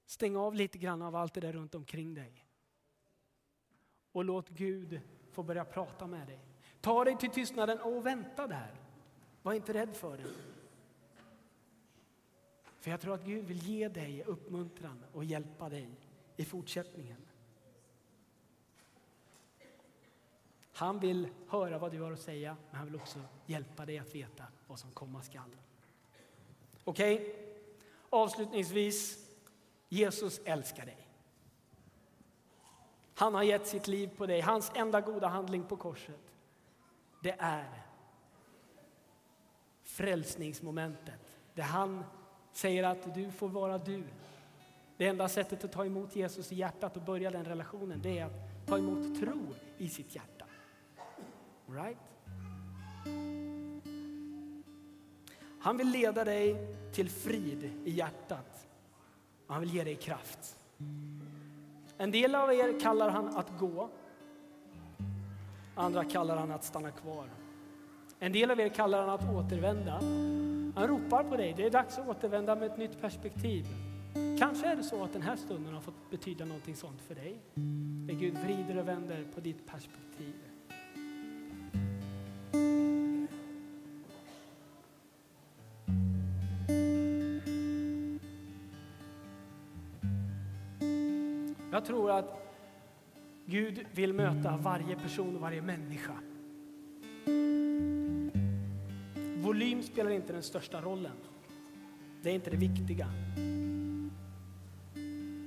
Stäng 0.06 0.38
av 0.38 0.56
lite 0.56 0.78
grann 0.78 1.02
av 1.02 1.16
allt 1.16 1.34
det 1.34 1.42
där 1.42 1.54
runt 1.54 1.76
omkring 1.76 2.14
dig. 2.14 2.46
Och 4.12 4.26
låt 4.26 4.50
Gud 4.50 5.02
få 5.32 5.44
börja 5.44 5.66
prata 5.66 6.08
med 6.08 6.28
dig. 6.28 6.40
Ta 6.82 7.04
dig 7.04 7.18
till 7.18 7.32
tystnaden 7.32 7.80
och 7.80 8.06
vänta 8.06 8.48
där. 8.48 8.82
Var 9.42 9.54
inte 9.54 9.74
rädd 9.74 9.96
för 9.96 10.18
det. 10.18 10.34
För 12.80 12.92
jag 12.92 13.02
tror 13.02 13.14
att 13.14 13.26
Gud 13.26 13.46
vill 13.46 13.64
ge 13.64 13.90
dig 13.90 14.24
uppmuntran 14.24 15.04
och 15.14 15.24
hjälpa 15.24 15.70
dig 15.70 15.90
i 16.38 16.46
fortsättningen. 16.46 17.27
Han 20.78 21.00
vill 21.00 21.28
höra 21.48 21.78
vad 21.78 21.92
du 21.92 22.02
har 22.02 22.12
att 22.12 22.20
säga, 22.20 22.58
men 22.70 22.78
han 22.78 22.86
vill 22.86 22.96
också 22.96 23.20
hjälpa 23.46 23.86
dig 23.86 24.00
att 24.00 24.16
veta 24.16 24.44
vad 24.68 24.80
som 24.80 24.92
komma 24.92 25.22
skall. 25.22 25.56
Okej? 26.84 27.16
Okay? 27.16 27.34
Avslutningsvis, 28.10 29.28
Jesus 29.90 30.42
älskar 30.46 30.86
dig. 30.86 31.08
Han 33.14 33.36
har 33.36 33.44
gett 33.44 33.68
sitt 33.68 33.88
liv 33.88 34.10
på 34.18 34.26
dig. 34.26 34.42
Hans 34.42 34.72
enda 34.76 35.02
goda 35.02 35.28
handling 35.28 35.64
på 35.64 35.76
korset, 35.76 36.34
det 37.24 37.36
är 37.40 37.84
frälsningsmomentet. 39.84 41.40
Det 41.54 41.62
han 41.62 42.04
säger 42.52 42.84
att 42.84 43.16
du 43.16 43.32
får 43.32 43.50
vara 43.50 43.78
du. 43.78 44.04
Det 44.98 45.08
enda 45.08 45.30
sättet 45.30 45.64
att 45.64 45.72
ta 45.72 45.86
emot 45.86 46.16
Jesus 46.16 46.52
i 46.52 46.56
hjärtat 46.56 46.98
och 46.98 47.04
börja 47.04 47.32
den 47.32 47.46
relationen, 47.46 48.02
det 48.02 48.20
är 48.20 48.26
att 48.26 48.68
ta 48.68 48.78
emot 48.78 49.20
tro 49.20 49.56
i 49.78 49.90
sitt 49.90 50.16
hjärta. 50.16 50.37
Right? 51.68 51.98
Han 55.60 55.78
vill 55.78 55.88
leda 55.88 56.24
dig 56.24 56.56
till 56.94 57.10
frid 57.10 57.72
i 57.86 57.92
hjärtat. 57.92 58.68
Han 59.48 59.62
vill 59.62 59.74
ge 59.74 59.84
dig 59.84 59.96
kraft. 59.96 60.58
En 61.98 62.12
del 62.12 62.36
av 62.36 62.54
er 62.54 62.80
kallar 62.80 63.10
han 63.10 63.28
att 63.28 63.60
gå. 63.60 63.90
Andra 65.76 66.04
kallar 66.04 66.38
han 66.38 66.52
att 66.52 66.64
stanna 66.64 66.92
kvar. 66.92 67.30
En 68.20 68.32
del 68.32 68.52
av 68.52 68.60
er 68.60 68.70
kallar 68.70 69.00
han 69.02 69.10
att 69.10 69.36
återvända. 69.36 69.92
Han 70.76 70.88
ropar 70.88 71.24
på 71.24 71.38
dig. 71.38 71.54
Det 71.58 71.66
är 71.66 71.72
dags 71.72 71.98
att 71.98 72.08
återvända 72.08 72.56
med 72.56 72.72
ett 72.72 72.78
nytt 72.78 73.02
perspektiv. 73.02 73.66
Kanske 74.40 74.68
är 74.68 74.76
det 74.76 74.84
så 74.84 75.04
att 75.04 75.14
den 75.14 75.22
här 75.22 75.36
stunden 75.36 75.74
har 75.74 75.82
fått 75.82 76.12
betyda 76.12 76.46
någonting 76.46 76.76
sånt 76.76 77.02
för 77.02 77.16
dig. 77.16 77.40
Där 78.08 78.14
Gud 78.14 78.38
vrider 78.38 78.78
och 78.78 78.88
vänder 78.88 79.26
på 79.36 79.40
ditt 79.40 79.68
perspektiv. 79.68 80.36
Jag 91.78 91.86
tror 91.86 92.12
att 92.12 92.54
Gud 93.46 93.86
vill 93.94 94.14
möta 94.14 94.58
varje 94.58 94.96
person 94.96 95.36
och 95.36 95.42
varje 95.42 95.62
människa. 95.62 96.14
Volym 99.44 99.84
spelar 99.84 100.12
inte 100.12 100.34
den 100.34 100.44
största 100.44 100.82
rollen. 100.82 101.12
Det 102.22 102.30
är 102.30 102.34
inte 102.34 102.50
det 102.50 102.58
viktiga. 102.58 103.08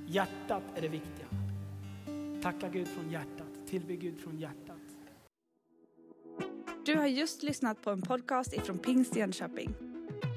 Hjärtat 0.07 0.63
är 0.77 0.81
det 0.81 0.89
viktiga. 0.89 1.27
Tacka 2.43 2.69
Gud 2.69 2.89
från 2.89 3.11
hjärtat. 3.11 3.67
Tillbe 3.67 3.97
Gud 3.97 4.21
från 4.21 4.39
hjärtat. 4.39 4.77
Du 6.87 6.97
har 6.97 7.07
just 7.07 7.43
lyssnat 7.43 7.83
på 7.83 7.91
en 7.91 8.03
podcast 8.03 8.53
ifrån 8.53 8.79
Pingst 8.79 9.17
Jönköping. 9.17 9.90